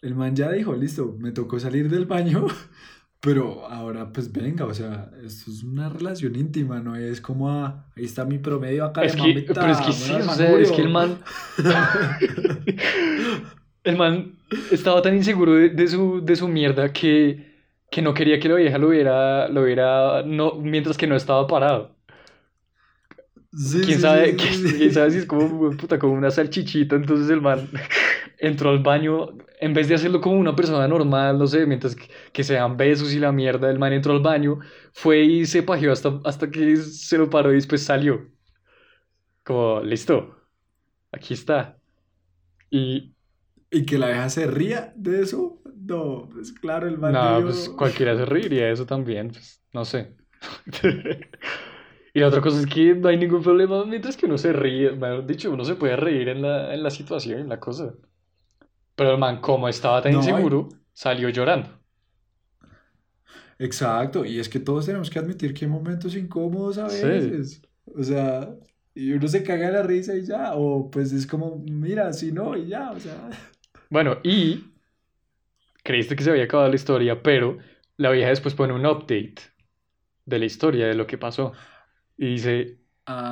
el 0.00 0.14
man 0.14 0.34
ya 0.34 0.50
dijo, 0.50 0.74
listo, 0.74 1.14
me 1.18 1.30
tocó 1.30 1.60
salir 1.60 1.90
del 1.90 2.06
baño, 2.06 2.46
pero 3.20 3.66
ahora 3.66 4.10
pues 4.10 4.32
venga, 4.32 4.64
o 4.64 4.72
sea, 4.72 5.10
esto 5.22 5.50
es 5.50 5.62
una 5.62 5.90
relación 5.90 6.36
íntima, 6.36 6.80
no 6.80 6.96
es 6.96 7.20
como, 7.20 7.50
ah, 7.50 7.84
ahí 7.94 8.04
está 8.04 8.24
mi 8.24 8.38
promedio 8.38 8.86
acá. 8.86 9.04
Es 9.04 9.14
que, 9.14 9.44
pero 9.46 9.72
es 9.72 9.80
que 9.82 9.92
sí, 9.92 10.14
o 10.14 10.22
sea, 10.22 10.58
es 10.58 10.72
que 10.72 10.80
el 10.80 10.88
man... 10.88 11.18
el 13.84 13.98
man 13.98 14.38
estaba 14.72 15.02
tan 15.02 15.14
inseguro 15.14 15.52
de, 15.52 15.88
su, 15.88 16.24
de 16.24 16.36
su 16.36 16.48
mierda 16.48 16.94
que, 16.94 17.58
que 17.90 18.00
no 18.00 18.14
quería 18.14 18.40
que 18.40 18.48
la 18.48 18.54
vieja 18.54 18.78
lo 18.78 18.88
viera, 18.88 19.48
lo 19.48 19.64
viera 19.64 20.22
no, 20.22 20.54
mientras 20.54 20.96
que 20.96 21.06
no 21.06 21.14
estaba 21.14 21.46
parado. 21.46 21.93
Sí, 23.56 23.80
¿Quién 23.80 24.00
sí, 24.00 24.00
sabe, 24.00 24.34
sí, 24.36 24.36
quién, 24.36 24.92
sabe 24.92 25.10
si 25.10 25.18
es 25.18 25.26
como, 25.26 25.70
puta, 25.76 25.98
como 25.98 26.14
una 26.14 26.30
salchichita? 26.30 26.96
Entonces 26.96 27.28
el 27.30 27.40
man 27.42 27.70
entró 28.38 28.70
al 28.70 28.78
baño, 28.82 29.28
en 29.60 29.74
vez 29.74 29.88
de 29.88 29.94
hacerlo 29.94 30.20
como 30.20 30.38
una 30.38 30.56
persona 30.56 30.88
normal, 30.88 31.38
no 31.38 31.46
sé, 31.46 31.66
mientras 31.66 31.94
que, 31.94 32.08
que 32.32 32.44
se 32.44 32.54
dan 32.54 32.76
besos 32.78 33.12
y 33.12 33.18
la 33.20 33.32
mierda, 33.32 33.70
el 33.70 33.78
man 33.78 33.92
entró 33.92 34.12
al 34.14 34.20
baño, 34.20 34.58
fue 34.92 35.20
y 35.24 35.46
se 35.46 35.62
pajeó 35.62 35.92
hasta, 35.92 36.20
hasta 36.24 36.50
que 36.50 36.76
se 36.76 37.18
lo 37.18 37.28
paró 37.30 37.52
y 37.52 37.56
después 37.56 37.82
salió. 37.84 38.26
Como, 39.42 39.80
listo, 39.82 40.34
aquí 41.12 41.34
está. 41.34 41.80
Y 42.70 43.14
Y 43.70 43.84
que 43.86 43.98
la 43.98 44.08
vieja 44.08 44.30
se 44.30 44.46
ría 44.46 44.92
de 44.96 45.22
eso. 45.22 45.60
No, 45.76 46.28
pues 46.32 46.52
claro, 46.52 46.86
el 46.88 46.98
man 46.98 47.20
debió- 47.20 47.44
pues 47.44 47.68
cualquiera 47.68 48.16
se 48.16 48.24
reiría 48.24 48.66
de 48.66 48.72
eso 48.72 48.86
también, 48.86 49.28
pues, 49.30 49.62
no 49.72 49.84
sé. 49.84 50.16
Y 52.14 52.20
la 52.20 52.28
otra 52.28 52.40
cosa 52.40 52.60
es 52.60 52.66
que 52.66 52.94
no 52.94 53.08
hay 53.08 53.16
ningún 53.18 53.42
problema 53.42 53.84
mientras 53.84 54.16
que 54.16 54.26
uno 54.26 54.38
se 54.38 54.52
ríe, 54.52 54.92
mejor 54.92 55.26
dicho, 55.26 55.50
uno 55.52 55.64
se 55.64 55.74
puede 55.74 55.96
reír 55.96 56.28
en 56.28 56.42
la, 56.42 56.72
en 56.72 56.82
la 56.82 56.90
situación, 56.90 57.40
en 57.40 57.48
la 57.48 57.60
cosa. 57.60 57.92
Pero 58.96 59.12
el 59.12 59.18
man, 59.18 59.40
como 59.40 59.68
estaba 59.68 60.02
tan 60.02 60.12
No, 60.12 60.18
hay- 60.20 60.26
inseguro, 60.28 60.68
salió 60.92 61.28
llorando. 61.28 61.70
Exacto, 63.58 64.24
y 64.24 64.38
es 64.40 64.48
que 64.48 64.60
todos 64.60 64.86
tenemos 64.86 65.10
que 65.10 65.18
admitir 65.18 65.54
que 65.54 65.64
hay 65.64 65.70
momentos 65.70 66.14
incómodos 66.16 66.78
a 66.78 66.88
Sí. 66.88 67.06
veces. 67.06 67.62
O 67.86 68.02
sea, 68.02 68.54
y 68.94 69.12
uno 69.12 69.28
se 69.28 69.42
caga 69.44 69.66
de 69.68 69.72
la 69.72 69.82
risa 69.82 70.14
y 70.16 70.24
ya, 70.24 70.54
o 70.54 70.90
pues 70.90 71.12
es 71.12 71.26
como, 71.26 71.56
mira, 71.70 72.12
si 72.12 72.32
no, 72.32 72.56
y 72.56 72.68
ya, 72.68 72.90
o 72.92 73.00
sea. 73.00 73.28
Bueno, 73.90 74.18
y 74.22 74.64
creíste 75.82 76.16
que 76.16 76.24
se 76.24 76.30
había 76.30 76.44
acabado 76.44 76.68
la 76.68 76.76
historia, 76.76 77.22
pero 77.22 77.58
la 77.96 78.10
vieja 78.10 78.28
después 78.30 78.54
pone 78.54 78.72
un 78.72 78.86
update 78.86 79.34
de 80.26 80.38
la 80.38 80.44
historia, 80.46 80.86
de 80.86 80.94
lo 80.94 81.06
que 81.06 81.18
pasó. 81.18 81.52
Y 82.16 82.26
dice, 82.32 82.80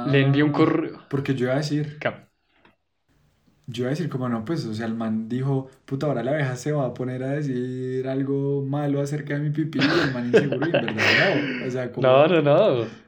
le 0.05 0.23
envió 0.23 0.45
un 0.47 0.53
Ah, 0.53 0.53
correo. 0.53 1.03
Porque 1.09 1.35
yo 1.35 1.47
iba 1.47 1.55
a 1.55 1.57
decir, 1.59 1.99
Cam- 1.99 2.29
yo 3.67 3.83
iba 3.85 3.89
a 3.89 3.91
decir 3.91 4.09
como 4.11 4.29
no, 4.29 4.45
pues, 4.45 4.65
o 4.67 4.75
sea, 4.75 4.87
el 4.87 4.95
man 4.95 5.29
dijo, 5.29 5.69
puta, 5.85 6.07
ahora 6.07 6.23
la 6.25 6.35
vieja 6.35 6.57
se 6.57 6.73
va 6.73 6.87
a 6.87 6.95
poner 6.95 7.23
a 7.23 7.31
decir 7.33 8.07
algo 8.09 8.63
malo 8.63 9.01
acerca 9.01 9.35
de 9.35 9.41
mi 9.41 9.51
pipí, 9.51 9.81
y 9.97 10.01
el 10.01 10.11
man 10.11 10.27
inseguro, 10.27 10.67
y 10.67 10.71
en 10.71 10.81
verdad 10.81 11.15
no. 11.17 11.55
O 11.59 11.71
sea, 11.71 11.93
como, 11.93 12.11
No, 12.11 12.27
no, 12.27 12.43
no. 12.43 13.01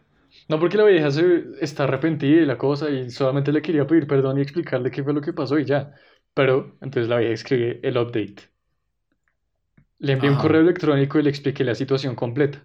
No, 0.49 0.61
porque 0.61 0.77
la 0.79 0.85
vieja 0.85 1.11
se 1.11 1.45
está 1.61 1.85
arrepentida 1.85 2.43
y 2.43 2.47
la 2.47 2.59
cosa 2.59 2.91
y 2.91 3.11
solamente 3.11 3.53
le 3.53 3.63
quería 3.63 3.87
pedir 3.87 4.07
perdón 4.07 4.39
y 4.39 4.43
explicarle 4.43 4.91
qué 4.91 5.03
fue 5.05 5.15
lo 5.15 5.21
que 5.23 5.33
pasó 5.33 5.59
y 5.59 5.65
ya. 5.65 5.93
Pero 6.35 6.77
entonces 6.83 7.09
la 7.09 7.19
vieja 7.19 7.35
escribe 7.35 7.81
el 7.83 7.97
update. 7.99 8.51
Le 9.99 10.13
envié 10.13 10.31
un 10.31 10.37
correo 10.37 10.61
electrónico 10.61 11.19
y 11.19 11.23
le 11.25 11.31
expliqué 11.31 11.65
la 11.65 11.75
situación 11.75 12.15
completa. 12.15 12.65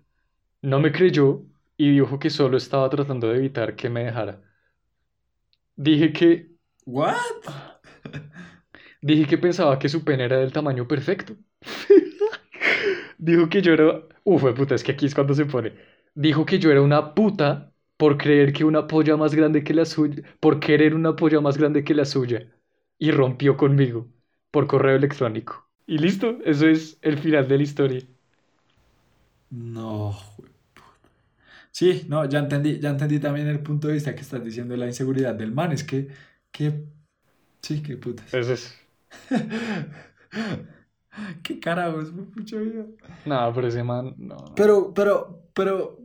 No 0.62 0.80
me 0.82 0.92
creyó 0.92 1.46
y 1.80 1.92
dijo 1.92 2.20
que 2.20 2.30
solo 2.30 2.58
estaba 2.58 2.90
tratando 2.90 3.30
de 3.30 3.38
evitar 3.38 3.76
que 3.78 3.90
me 3.90 4.04
dejara. 4.04 4.42
Dije 5.76 6.12
que 6.14 6.52
¿what? 6.86 7.16
Dije 9.02 9.26
que 9.28 9.38
pensaba 9.38 9.80
que 9.80 9.90
su 9.90 10.04
pene 10.04 10.26
era 10.26 10.38
del 10.40 10.52
tamaño 10.52 10.88
perfecto. 10.88 11.36
Dijo 13.18 13.50
que 13.50 13.62
yo 13.62 13.74
era... 13.74 14.04
Uf, 14.24 14.44
puta, 14.56 14.76
es 14.76 14.84
que 14.84 14.92
aquí 14.92 15.06
es 15.06 15.16
cuando 15.16 15.34
se 15.34 15.46
pone. 15.46 15.74
Dijo 16.16 16.46
que 16.46 16.60
yo 16.60 16.72
era 16.72 16.82
una 16.82 17.14
puta 17.16 17.74
por 17.98 18.18
creer 18.18 18.54
que 18.54 18.66
una 18.66 18.88
polla 18.88 19.18
más 19.18 19.34
grande 19.36 19.64
que 19.64 19.74
la 19.74 19.86
suya... 19.86 20.24
Por 20.40 20.60
querer 20.60 20.96
una 20.96 21.16
polla 21.16 21.42
más 21.42 21.58
grande 21.58 21.84
que 21.84 21.94
la 21.94 22.06
suya. 22.06 22.52
Y 22.98 23.12
rompió 23.12 23.58
conmigo 23.58 24.08
por 24.52 24.68
correo 24.68 24.96
electrónico. 24.98 25.70
Y 25.88 25.98
listo, 25.98 26.40
eso 26.46 26.68
es 26.68 27.00
el 27.02 27.18
final 27.20 27.48
de 27.48 27.58
la 27.58 27.64
historia. 27.64 28.02
No. 29.52 30.16
Sí, 31.80 32.06
no, 32.10 32.26
ya 32.26 32.40
entendí, 32.40 32.78
ya 32.78 32.90
entendí 32.90 33.20
también 33.20 33.48
el 33.48 33.62
punto 33.62 33.88
de 33.88 33.94
vista 33.94 34.14
que 34.14 34.20
estás 34.20 34.44
diciendo 34.44 34.74
de 34.74 34.80
la 34.80 34.88
inseguridad 34.88 35.34
del 35.34 35.54
man. 35.54 35.72
Es 35.72 35.86
que, 35.86 36.10
que, 36.52 36.84
sí, 37.62 37.82
qué 37.82 37.96
putas. 37.96 38.34
Eso 38.34 38.52
es... 38.52 38.78
Qué 41.42 41.58
carajos, 41.62 42.12
pucha 42.34 42.58
vida. 42.58 42.86
No, 43.26 43.54
pero 43.54 43.70
ese 43.70 43.82
man... 43.82 44.14
No, 44.18 44.36
no. 44.36 44.56
Pero, 44.56 44.94
pero, 44.94 45.46
pero, 45.54 45.98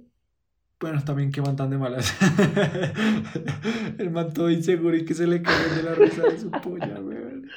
bueno, 0.78 1.02
también 1.02 1.32
que 1.32 1.42
man 1.42 1.56
tan 1.56 1.70
de 1.70 1.78
malas. 1.78 2.16
El 3.98 4.12
man 4.12 4.32
todo 4.32 4.50
inseguro 4.50 4.96
y 4.96 5.04
que 5.04 5.14
se 5.14 5.26
le 5.26 5.42
cae 5.42 5.70
de 5.70 5.82
la 5.82 5.96
risa 5.96 6.22
de 6.22 6.38
su 6.38 6.52
polla, 6.52 7.00
weón. 7.04 7.48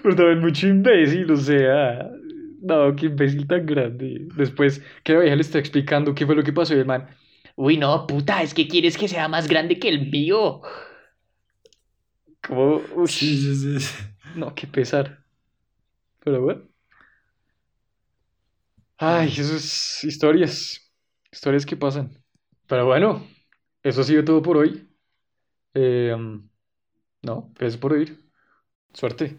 Pero 0.00 0.14
también 0.14 0.38
mucho 0.38 0.68
imbécil, 0.68 1.28
o 1.32 1.36
sea. 1.36 2.19
No, 2.60 2.94
qué 2.94 3.06
imbécil 3.06 3.46
tan 3.46 3.64
grande. 3.66 4.28
Después 4.36 4.82
que 5.02 5.14
la 5.14 5.20
vieja 5.20 5.36
le 5.36 5.42
está 5.42 5.58
explicando 5.58 6.14
qué 6.14 6.26
fue 6.26 6.34
lo 6.36 6.42
que 6.44 6.52
pasó 6.52 6.74
y 6.74 6.78
el 6.78 6.86
man. 6.86 7.08
Uy, 7.56 7.76
no, 7.76 8.06
puta, 8.06 8.42
es 8.42 8.54
que 8.54 8.68
quieres 8.68 8.96
que 8.98 9.08
sea 9.08 9.28
más 9.28 9.48
grande 9.48 9.78
que 9.78 9.88
el 9.88 10.10
mío. 10.10 10.62
Como. 12.42 12.76
uy, 12.96 13.08
Sí, 13.08 13.54
sí, 13.54 13.80
sí. 13.80 13.94
No, 14.36 14.54
qué 14.54 14.66
pesar. 14.66 15.24
Pero 16.20 16.42
bueno. 16.42 16.68
Ay, 18.98 19.28
esas 19.28 20.04
historias. 20.04 20.92
Historias 21.32 21.64
que 21.64 21.76
pasan. 21.76 22.22
Pero 22.66 22.86
bueno, 22.86 23.26
eso 23.82 24.02
ha 24.02 24.04
sido 24.04 24.24
todo 24.24 24.42
por 24.42 24.58
hoy. 24.58 24.88
Eh, 25.74 26.12
um, 26.14 26.48
no, 27.22 27.52
gracias 27.56 27.80
por 27.80 27.92
oír. 27.92 28.18
Suerte. 28.92 29.38